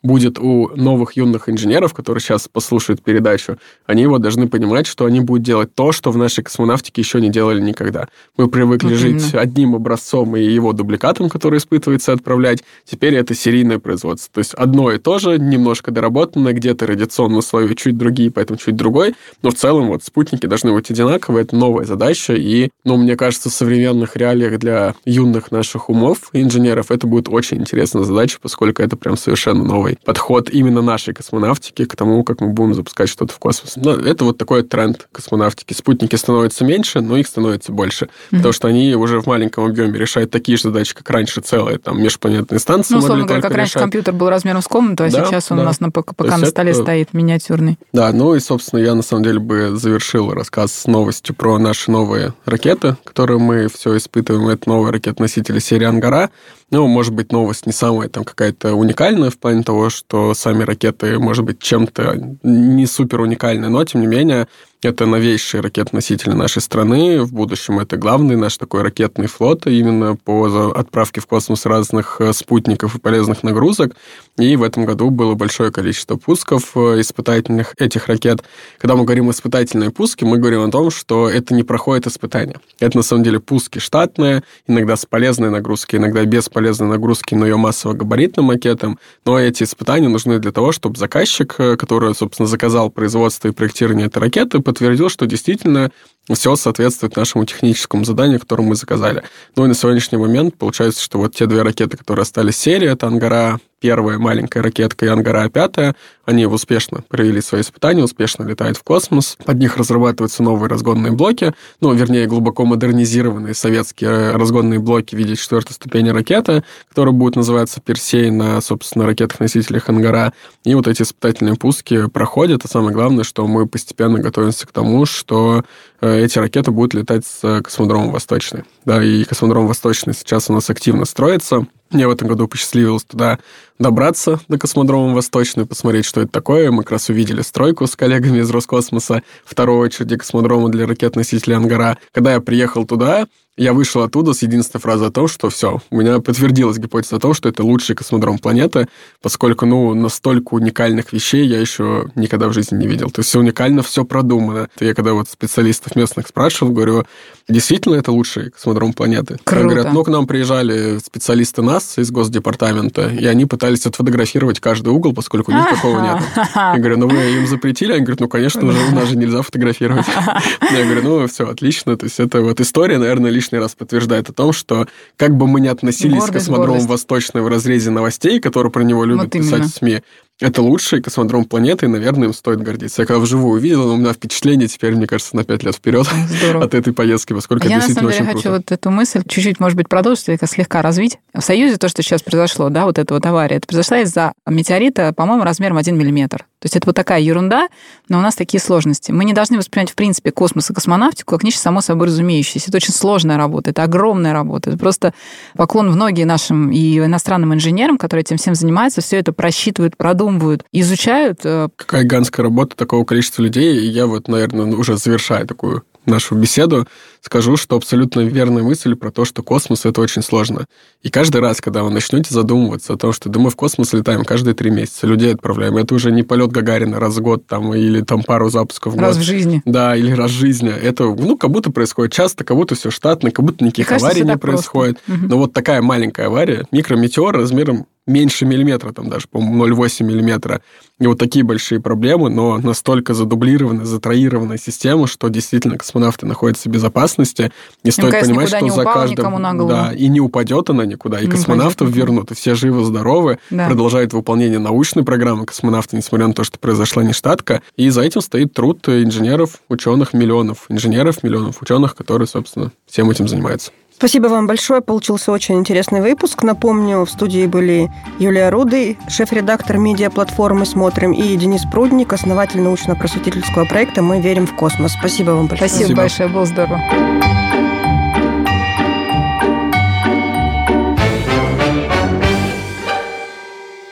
будет 0.04 0.38
у 0.38 0.70
новых 0.76 1.18
юных 1.18 1.50
инженеров, 1.50 1.94
которые 1.94 2.22
сейчас 2.22 2.48
послушают 2.48 3.02
передачу, 3.02 3.58
они 3.88 4.06
вот 4.06 4.22
должны 4.22 4.48
понимать, 4.48 4.86
что 4.86 5.06
они 5.06 5.20
будут 5.22 5.44
делать 5.44 5.74
то, 5.74 5.92
что 5.92 6.12
в 6.12 6.18
нашей 6.18 6.44
космонавтике 6.44 7.02
еще 7.02 7.20
не 7.20 7.30
делали 7.30 7.62
никогда. 7.62 8.08
Мы 8.38 8.48
привыкли 8.50 8.90
Вот 8.90 8.98
жить 8.98 9.24
именно. 9.30 9.42
одним 9.42 9.76
образцом 9.76 10.36
и 10.36 10.44
его 10.44 10.74
дубликатом, 10.74 11.30
который 11.30 11.58
испытывается, 11.58 12.14
отправлять. 12.14 12.64
Теперь 12.86 13.16
это 13.16 13.34
серийное 13.34 13.80
производство. 13.80 14.30
То 14.34 14.40
есть 14.40 14.54
одно 14.54 14.92
и 14.92 14.98
то 14.98 15.18
же, 15.18 15.40
немножко 15.40 15.92
доработанное, 15.92 16.54
где-то 16.54 16.86
радиационные 16.86 17.40
условия 17.40 17.74
чуть 17.76 17.98
другие, 17.98 18.30
поэтому 18.30 18.59
чуть 18.60 18.76
другой. 18.76 19.16
Но 19.42 19.50
в 19.50 19.56
целом 19.56 19.88
вот 19.88 20.04
спутники 20.04 20.46
должны 20.46 20.74
быть 20.74 20.90
одинаковые. 20.92 21.44
Это 21.44 21.56
новая 21.56 21.86
задача. 21.86 22.34
И, 22.34 22.70
ну, 22.86 22.98
мне 22.98 23.16
кажется, 23.16 23.50
в 23.50 23.54
современных 23.54 24.16
реалиях 24.16 24.60
для 24.60 24.96
юных 25.06 25.52
наших 25.52 25.90
умов, 25.90 26.30
инженеров, 26.34 26.92
это 26.92 27.08
будет 27.08 27.30
очень 27.30 27.58
интересная 27.58 28.04
задача, 28.04 28.38
поскольку 28.42 28.82
это 28.84 28.96
прям 28.98 29.18
совершенно 29.18 29.64
новый 29.64 29.98
подход 30.06 30.50
именно 30.50 30.82
нашей 30.82 31.14
космонавтики 31.14 31.86
к 31.86 31.96
тому, 31.96 32.24
как 32.24 32.42
мы 32.42 32.50
будем 32.50 32.74
запускать 32.74 33.10
что-то 33.10 33.34
в 33.34 33.40
космос. 33.40 33.74
Но 33.78 33.92
это 33.94 34.26
вот 34.26 34.38
такой 34.38 34.64
тренд 34.64 35.08
космонавтики. 35.12 35.74
Спутники 35.74 36.16
становятся 36.16 36.66
меньше, 36.66 37.02
но 37.02 37.18
их 37.18 37.28
становится 37.28 37.72
больше. 37.72 38.10
Потому 38.32 38.52
что 38.54 38.68
они 38.68 38.94
уже 38.96 39.22
в 39.22 39.28
маленьком 39.28 39.66
объеме 39.66 39.98
решают 39.98 40.32
такие 40.32 40.58
же 40.58 40.64
задачи, 40.64 40.94
как 40.96 41.10
раньше 41.10 41.42
целые 41.42 41.78
там 41.78 42.02
межпланетные 42.02 42.60
станции 42.60 42.94
Ну, 42.94 43.00
условно 43.00 43.26
говоря, 43.26 43.42
как 43.42 43.52
раньше 43.54 43.72
решать. 43.72 43.82
компьютер 43.84 44.14
был 44.14 44.30
размером 44.30 44.62
с 44.62 44.68
комнату, 44.68 45.04
а 45.04 45.10
Да, 45.10 45.26
сейчас 45.26 45.52
он 45.52 45.58
да. 45.58 45.64
у 45.64 45.66
нас 45.66 45.80
на 45.80 45.92
пока 45.92 46.14
есть 46.26 46.38
на 46.42 46.46
столе 46.48 46.72
это- 46.72 46.82
стоит 46.82 47.14
миниатюрный. 47.14 47.78
Да, 47.94 48.12
ну 48.12 48.36
и, 48.36 48.40
собственно, 48.50 48.80
я 48.80 48.96
на 48.96 49.04
самом 49.04 49.24
деле 49.24 49.38
бы 49.40 49.76
завершил 49.76 50.34
рассказ 50.34 50.74
с 50.74 50.88
новостью 50.88 51.36
про 51.36 51.60
наши 51.60 51.92
новые 51.92 52.34
ракеты, 52.46 52.98
которые 53.04 53.38
мы 53.38 53.68
все 53.68 53.96
испытываем. 53.96 54.50
Это 54.50 54.68
новые 54.68 54.92
ракеты-носители 54.92 55.60
серии 55.60 55.86
«Ангара». 55.86 56.32
Ну, 56.72 56.88
может 56.88 57.14
быть, 57.14 57.32
новость 57.32 57.68
не 57.68 57.74
самая 57.74 58.10
там 58.10 58.24
какая-то 58.24 58.74
уникальная 58.74 59.30
в 59.30 59.38
плане 59.38 59.62
того, 59.62 59.92
что 59.92 60.34
сами 60.34 60.64
ракеты, 60.64 61.20
может 61.20 61.46
быть, 61.46 61.60
чем-то 61.60 62.38
не 62.42 62.88
супер 62.88 63.22
уникальны, 63.22 63.70
но, 63.70 63.86
тем 63.86 64.02
не 64.02 64.08
менее, 64.08 64.48
это 64.82 65.06
новейшие 65.06 65.60
ракеты-носители 65.62 66.32
нашей 66.32 66.62
страны. 66.62 67.22
В 67.24 67.34
будущем 67.34 67.80
это 67.80 67.98
главный 67.98 68.38
наш 68.38 68.58
такой 68.58 68.82
ракетный 68.82 69.28
флот 69.28 69.68
именно 69.68 70.16
по 70.16 70.72
отправке 70.74 71.20
в 71.20 71.28
космос 71.28 71.66
разных 71.66 72.22
э, 72.22 72.32
спутников 72.32 72.96
и 72.96 73.00
полезных 73.00 73.44
нагрузок. 73.44 73.96
И 74.38 74.56
в 74.56 74.64
этом 74.64 74.86
году 74.86 75.10
было 75.10 75.36
большое 75.36 75.70
количество 75.72 76.16
пусков 76.16 76.78
э, 76.78 77.02
испытательных 77.02 77.76
этих 77.78 78.08
ракет. 78.08 78.42
Когда 78.78 78.96
мы 78.96 79.04
говорим 79.04 79.30
испытательные 79.30 79.90
пуски, 79.90 80.24
мы 80.24 80.38
говорим 80.38 80.62
о 80.62 80.72
том, 80.72 80.92
что 80.92 81.30
это 81.30 81.54
не 81.54 81.64
проходит 81.64 82.08
испытания. 82.08 82.56
Это 82.80 82.96
на 82.96 83.04
самом 83.04 83.24
деле 83.24 83.42
пуски 83.42 83.80
штатные, 83.80 84.44
иногда 84.66 84.96
с 84.96 85.06
полезной 85.06 85.50
нагрузкой, 85.50 86.00
иногда 86.00 86.24
без 86.24 86.48
полезной 86.48 86.88
нагрузки, 86.88 87.36
но 87.36 87.46
ее 87.46 87.58
массово-габаритным 87.58 88.46
макетом. 88.46 88.98
Но 89.26 89.38
эти 89.38 89.64
испытания 89.64 90.08
нужны 90.08 90.40
для 90.40 90.54
того, 90.54 90.72
чтобы 90.72 90.98
заказчик, 90.98 91.56
э, 91.58 91.76
который, 91.76 92.16
собственно, 92.16 92.48
заказал 92.48 92.90
производство 92.90 93.50
и 93.50 93.52
проектирование 93.52 94.08
этой 94.08 94.20
ракеты, 94.20 94.62
подтвердил, 94.70 95.10
что 95.10 95.26
действительно 95.26 95.90
все 96.32 96.56
соответствует 96.56 97.16
нашему 97.16 97.44
техническому 97.46 98.06
заданию, 98.06 98.40
которое 98.40 98.62
мы 98.64 98.76
заказали. 98.76 99.24
Ну 99.56 99.66
и 99.66 99.68
на 99.68 99.74
сегодняшний 99.74 100.20
момент 100.20 100.56
получается, 100.60 101.02
что 101.02 101.18
вот 101.18 101.36
те 101.36 101.48
две 101.48 101.64
ракеты, 101.64 101.98
которые 101.98 102.22
остались 102.22 102.54
в 102.54 102.60
серии, 102.60 102.88
это 102.88 103.08
«Ангара» 103.08 103.60
первая 103.80 104.18
маленькая 104.18 104.62
ракетка 104.62 105.06
и 105.06 105.10
«Ангара» 105.10 105.50
пятая, 105.50 105.96
они 106.26 106.46
успешно 106.46 107.04
провели 107.08 107.42
свои 107.42 107.62
испытания, 107.62 108.04
успешно 108.04 108.44
летают 108.44 108.78
в 108.78 108.84
космос. 108.84 109.38
Под 109.44 109.58
них 109.58 109.78
разрабатываются 109.78 110.44
новые 110.44 110.70
разгонные 110.70 111.12
блоки, 111.12 111.54
ну, 111.82 111.92
вернее, 111.94 112.28
глубоко 112.28 112.66
модернизированные 112.66 113.54
советские 113.54 114.10
э, 114.10 114.32
разгонные 114.34 114.80
блоки 114.80 115.16
в 115.16 115.18
виде 115.18 115.36
четвертой 115.36 115.74
ступени 115.74 116.10
ракеты, 116.10 116.64
которые 116.90 117.14
будут 117.14 117.36
называться 117.36 117.82
«Персей» 117.82 118.30
на, 118.30 118.62
собственно, 118.62 119.08
ракетах-носителях 119.08 119.90
«Ангара». 119.90 120.34
И 120.64 120.76
вот 120.76 120.88
эти 120.88 121.02
испытательные 121.02 121.56
пуски 121.56 122.08
проходят, 122.10 122.64
а 122.66 122.68
самое 122.68 122.94
главное, 122.94 123.24
что 123.24 123.48
мы 123.48 123.66
постепенно 123.66 124.20
готовимся 124.20 124.68
к 124.68 124.72
тому, 124.72 125.06
что 125.06 125.64
э, 126.02 126.26
эти 126.26 126.38
ракеты 126.38 126.72
будут 126.72 126.94
летать 126.94 127.26
с 127.26 127.40
э, 127.44 127.62
космодрома 127.62 128.12
«Восточный». 128.12 128.66
Да, 128.86 129.04
и 129.04 129.24
космодром 129.24 129.68
«Восточный» 129.68 130.14
сейчас 130.14 130.50
у 130.50 130.54
нас 130.54 130.70
активно 130.70 131.06
строится. 131.06 131.66
Мне 131.92 132.08
в 132.08 132.12
этом 132.12 132.28
году 132.28 132.48
посчастливилось 132.48 133.04
туда 133.04 133.40
добраться 133.80 134.40
до 134.48 134.60
космодрома 134.60 135.14
Восточный, 135.16 135.66
посмотреть, 135.66 136.06
что 136.06 136.22
это 136.22 136.32
такое. 136.32 136.70
Мы 136.70 136.84
как 136.84 136.92
раз 136.92 137.10
увидели 137.10 137.42
стройку 137.42 137.88
с 137.88 137.96
коллегами 137.96 138.40
из 138.40 138.50
Роскосмоса, 138.52 139.24
второй 139.44 139.88
очереди 139.88 140.16
космодрома 140.16 140.70
для 140.70 140.86
ракет-носителей 140.86 141.56
«Ангара». 141.56 141.98
Когда 142.12 142.34
я 142.34 142.42
приехал 142.42 142.86
туда, 142.86 143.28
я 143.60 143.74
вышел 143.74 144.02
оттуда 144.02 144.34
с 144.34 144.42
единственной 144.42 144.82
фразой 144.82 145.10
о 145.10 145.12
том, 145.12 145.28
что 145.28 145.50
все, 145.50 145.82
у 145.90 145.98
меня 145.98 146.20
подтвердилась 146.20 146.78
гипотеза 146.78 147.18
о 147.18 147.20
том, 147.20 147.34
что 147.34 147.50
это 147.50 147.64
лучший 147.64 147.96
космодром 147.96 148.38
планеты, 148.38 148.88
поскольку, 149.22 149.66
ну, 149.66 149.94
настолько 149.94 150.54
уникальных 150.54 151.12
вещей 151.12 151.46
я 151.46 151.60
еще 151.60 152.10
никогда 152.16 152.48
в 152.48 152.54
жизни 152.54 152.78
не 152.78 152.88
видел. 152.88 153.10
То 153.12 153.20
есть 153.20 153.30
все 153.30 153.40
уникально, 153.40 153.84
все 153.84 154.06
продумано. 154.06 154.70
Я 154.80 154.94
когда 154.94 155.14
вот 155.14 155.30
специалистов 155.30 155.98
местных 155.98 156.28
спрашивал, 156.28 156.72
говорю, 156.72 157.06
действительно 157.50 157.96
это 157.96 158.14
лучший 158.14 158.52
космодром 158.52 158.94
планеты? 158.94 159.34
Они 159.34 159.42
Круто. 159.44 159.64
говорят, 159.64 159.94
ну, 159.94 160.04
к 160.04 160.08
нам 160.08 160.26
приезжали 160.26 161.00
специалисты 161.00 161.62
НАС 161.62 161.98
из 161.98 162.12
Госдепартамента, 162.12 163.10
и 163.10 163.26
они 163.26 163.46
пытались 163.46 163.86
отфотографировать 163.86 164.62
каждый 164.62 164.90
угол, 164.90 165.14
поскольку 165.14 165.52
у 165.52 165.56
них 165.56 165.70
такого 165.70 166.00
нет. 166.00 166.24
Я 166.56 166.78
говорю, 166.78 166.98
ну 166.98 167.10
вы 167.10 167.38
им 167.38 167.48
запретили? 167.48 167.92
Они 167.92 168.02
говорят, 168.02 168.22
ну, 168.22 168.30
конечно, 168.30 168.66
уже 168.66 168.80
у 168.90 168.96
нас 168.96 169.10
же 169.10 169.18
нельзя 169.18 169.42
фотографировать. 169.42 170.06
Я 170.72 170.86
говорю, 170.86 171.02
ну, 171.04 171.28
все, 171.28 171.46
отлично. 171.48 171.98
То 171.98 172.06
есть 172.06 172.20
это 172.20 172.42
вот 172.42 172.62
история, 172.62 172.98
наверное, 172.98 173.32
лишний 173.50 173.60
раз 173.60 173.76
подтверждает 173.76 174.30
о 174.30 174.34
том, 174.34 174.54
что 174.54 174.88
как 175.18 175.36
бы 175.36 175.48
мы 175.48 175.60
ни 175.60 175.68
относились 175.68 176.20
Гордость, 176.20 176.30
к 176.30 176.34
космодрому 176.34 176.68
гордость. 176.68 176.90
Восточный 176.90 177.42
в 177.42 177.48
разрезе 177.48 177.90
новостей, 177.90 178.40
которые 178.40 178.72
про 178.72 178.84
него 178.84 179.06
любят 179.06 179.26
Вот 179.26 179.32
писать 179.32 179.64
в 179.64 179.70
СМИ, 179.70 180.02
это 180.40 180.62
лучший 180.62 181.02
космодром 181.02 181.44
планеты, 181.46 181.86
и, 181.86 181.90
наверное, 181.90 182.30
им 182.30 182.34
стоит 182.34 182.62
гордиться. 182.62 183.02
Я 183.02 183.06
когда 183.06 183.20
вживую 183.20 183.58
увидел, 183.58 183.92
у 183.92 183.98
меня 183.98 184.14
впечатление 184.14 184.68
теперь, 184.68 184.96
мне 184.96 185.06
кажется, 185.06 185.36
на 185.36 185.44
пять 185.44 185.64
лет 185.64 185.76
вперед 185.76 186.08
Здорово. 186.30 186.66
от 186.66 186.74
этой 186.74 186.94
поездки, 186.94 187.34
поскольку 187.34 187.66
это 187.66 187.72
Я 187.72 187.78
на 187.78 187.82
действительно 187.82 188.12
самом 188.12 188.26
деле 188.26 188.30
очень 188.30 188.38
хочу 188.38 188.50
круто. 188.50 188.64
вот 188.64 188.72
эту 188.72 188.92
мысль 188.92 189.22
чуть-чуть, 189.28 189.60
может 189.60 189.76
быть, 189.76 189.90
продолжить, 189.90 190.30
или 190.30 190.40
слегка 190.46 190.82
развить. 190.82 191.20
В 191.34 191.42
Союзе 191.42 191.78
то, 191.78 191.90
что 191.90 192.02
сейчас 192.02 192.22
произошло, 192.22 192.70
да, 192.70 192.86
вот 192.86 192.98
эта 192.98 193.14
вот 193.14 193.26
авария, 193.26 193.58
это 193.58 193.68
произошла 193.68 194.00
из-за 194.00 194.34
метеорита, 194.48 195.14
по-моему, 195.14 195.44
размером 195.44 195.78
1 195.78 195.98
миллиметр. 195.98 196.46
То 196.60 196.66
есть 196.66 196.76
это 196.76 196.88
вот 196.88 196.96
такая 196.96 197.22
ерунда, 197.22 197.68
но 198.10 198.20
у 198.20 198.22
нас 198.22 198.36
такие 198.36 198.60
сложности. 198.60 199.12
Мы 199.12 199.24
не 199.24 199.34
должны 199.34 199.58
воспринимать, 199.58 199.92
в 199.92 199.96
принципе, 199.96 200.32
космос 200.32 200.70
и 200.70 200.74
космонавтику 200.74 201.36
как 201.36 201.44
нечто 201.44 201.62
само 201.62 201.80
собой 201.80 202.08
разумеющееся. 202.08 202.70
Это 202.70 202.78
очень 202.78 202.94
сложная 202.94 203.38
работа, 203.38 203.70
это 203.72 203.84
огромная 203.84 204.34
работа. 204.34 204.70
Это 204.70 204.80
просто 204.80 205.14
поклон 205.56 205.90
в 205.90 205.96
ноги 205.96 206.24
нашим 206.24 206.70
и 206.72 206.98
иностранным 206.98 207.54
инженерам, 207.54 207.98
которые 207.98 208.22
этим 208.24 208.38
всем 208.38 208.56
занимаются, 208.56 209.02
все 209.02 209.18
это 209.18 209.32
просчитывают, 209.32 209.96
продумывают, 209.96 210.29
изучают. 210.72 211.40
э, 211.44 211.70
Какая 211.76 212.04
гигантская 212.04 212.44
работа 212.44 212.76
такого 212.76 213.04
количества 213.06 213.42
людей, 213.42 213.80
и 213.80 213.88
я 213.88 214.06
вот, 214.08 214.28
наверное, 214.28 214.66
уже 214.76 214.98
завершая 214.98 215.46
такую 215.46 215.84
нашу 216.06 216.36
беседу, 216.36 216.88
скажу, 217.22 217.56
что 217.58 217.76
абсолютно 217.76 218.22
верная 218.22 218.64
мысль 218.64 218.96
про 218.96 219.12
то, 219.12 219.26
что 219.26 219.44
космос— 219.44 219.86
это 219.86 220.02
очень 220.02 220.24
сложно. 220.24 220.66
И 221.04 221.10
каждый 221.10 221.40
раз, 221.42 221.62
когда 221.62 221.84
вы 221.84 221.92
начнете 221.92 222.34
задумываться 222.34 222.94
о 222.94 222.98
том, 222.98 223.14
что 223.14 223.30
да 223.30 223.40
мы 223.40 223.50
в 223.52 223.56
космос 223.56 223.94
летаем 223.94 224.24
каждые 224.24 224.56
три 224.56 224.72
месяца, 224.72 225.06
людей 225.06 225.34
отправляем, 225.34 225.78
это 225.78 225.94
уже 225.94 226.12
не 226.12 226.24
полет 226.24 226.52
Гагарина 226.52 227.00
раз 227.00 227.18
в 227.18 227.22
год 227.22 227.46
там, 227.46 227.74
или 227.76 228.02
там 228.02 228.24
пару 228.24 228.50
запусков 228.50 228.94
в 228.94 228.96
год. 228.96 229.06
раз 229.06 229.18
в 229.18 229.22
жизни. 229.22 229.62
Да, 229.66 229.96
или 229.96 230.12
раз 230.12 230.32
в 230.32 230.36
жизни. 230.36 230.70
Это, 230.72 231.04
ну, 231.04 231.38
как 231.38 231.52
будто 231.52 231.72
происходит 231.72 232.14
часто, 232.14 232.44
как 232.44 232.58
будто 232.58 232.74
все 232.76 232.90
штатно, 232.90 233.30
как 233.32 233.46
будто 233.46 233.64
никаких 233.64 233.88
кажется, 233.88 234.08
аварий 234.08 234.22
не 234.22 234.38
просто. 234.38 234.40
происходит. 234.48 234.98
Мгм. 235.06 235.28
Но 235.28 235.38
вот 235.38 235.54
такая 235.54 235.82
маленькая 235.82 236.28
авария, 236.28 236.66
микрометеор 236.72 237.36
размером 237.36 237.86
меньше 238.10 238.46
миллиметра, 238.46 238.92
там 238.92 239.10
даже, 239.10 239.28
по-моему, 239.28 239.66
0,8 239.68 240.04
миллиметра. 240.04 240.62
И 241.00 241.08
вот 241.08 241.18
такие 241.18 241.46
большие 241.46 241.80
проблемы, 241.80 242.30
но 242.30 242.58
настолько 242.58 243.14
задублированная, 243.14 243.86
затроированная 243.86 244.58
система, 244.58 245.08
что 245.08 245.30
действительно 245.30 245.78
космонавты 245.78 246.26
находятся 246.26 246.68
в 246.68 246.72
безопасности. 246.72 247.52
И 247.84 247.92
стоит 247.92 248.14
МКС 248.14 248.28
понимать, 248.28 248.48
что 248.50 248.70
за 248.70 248.84
каждым... 248.84 249.68
Да, 249.70 249.94
и 249.94 250.08
не 250.10 250.20
упадет 250.20 250.70
она 250.70 250.86
никуда, 250.86 251.20
и 251.22 251.26
Не 251.26 251.32
космонавтов 251.32 251.88
упадет. 251.88 251.96
вернут, 251.96 252.32
и 252.32 252.36
все 252.36 252.56
живы-здоровы, 252.56 253.40
Да. 253.50 253.68
продолжают 253.68 254.12
выполнение 254.14 254.60
научной 254.60 255.04
программы 255.04 255.46
космонавты, 255.46 255.96
несмотря 255.96 256.28
на 256.28 256.34
то, 256.34 256.44
что 256.44 256.60
произошла 256.60 257.04
нештатка. 257.04 257.62
И 257.78 257.90
за 257.90 258.02
этим 258.02 258.20
стоит 258.20 258.54
труд 258.54 258.88
инженеров, 258.90 259.62
ученых, 259.70 260.14
миллионов 260.14 260.66
инженеров, 260.68 261.24
миллионов 261.24 261.62
ученых, 261.62 261.96
которые, 261.96 262.28
собственно, 262.28 262.72
всем 262.88 263.10
этим 263.10 263.28
занимаются. 263.28 263.72
Спасибо 264.00 264.28
вам 264.28 264.48
большое. 264.48 264.80
Получился 264.80 265.30
очень 265.30 265.56
интересный 265.56 266.00
выпуск. 266.00 266.44
Напомню, 266.44 267.04
в 267.04 267.10
студии 267.10 267.46
были 267.48 267.92
Юлия 268.18 268.48
Руды, 268.48 268.98
шеф-редактор 269.10 269.78
медиаплатформы 269.78 270.66
«Смотрим», 270.66 271.12
и 271.12 271.36
Денис 271.36 271.64
Прудник, 271.70 272.14
основатель 272.14 272.62
научно-просветительского 272.62 273.66
проекта 273.66 274.02
«Мы 274.02 274.22
верим 274.22 274.48
в 274.48 274.56
космос». 274.56 274.94
Спасибо 274.94 275.32
вам 275.32 275.48
большое. 275.48 275.70
Спасибо, 275.70 275.84
Спасибо. 275.84 276.02
большое, 276.02 276.30
было 276.30 276.46
здорово. 276.46 277.59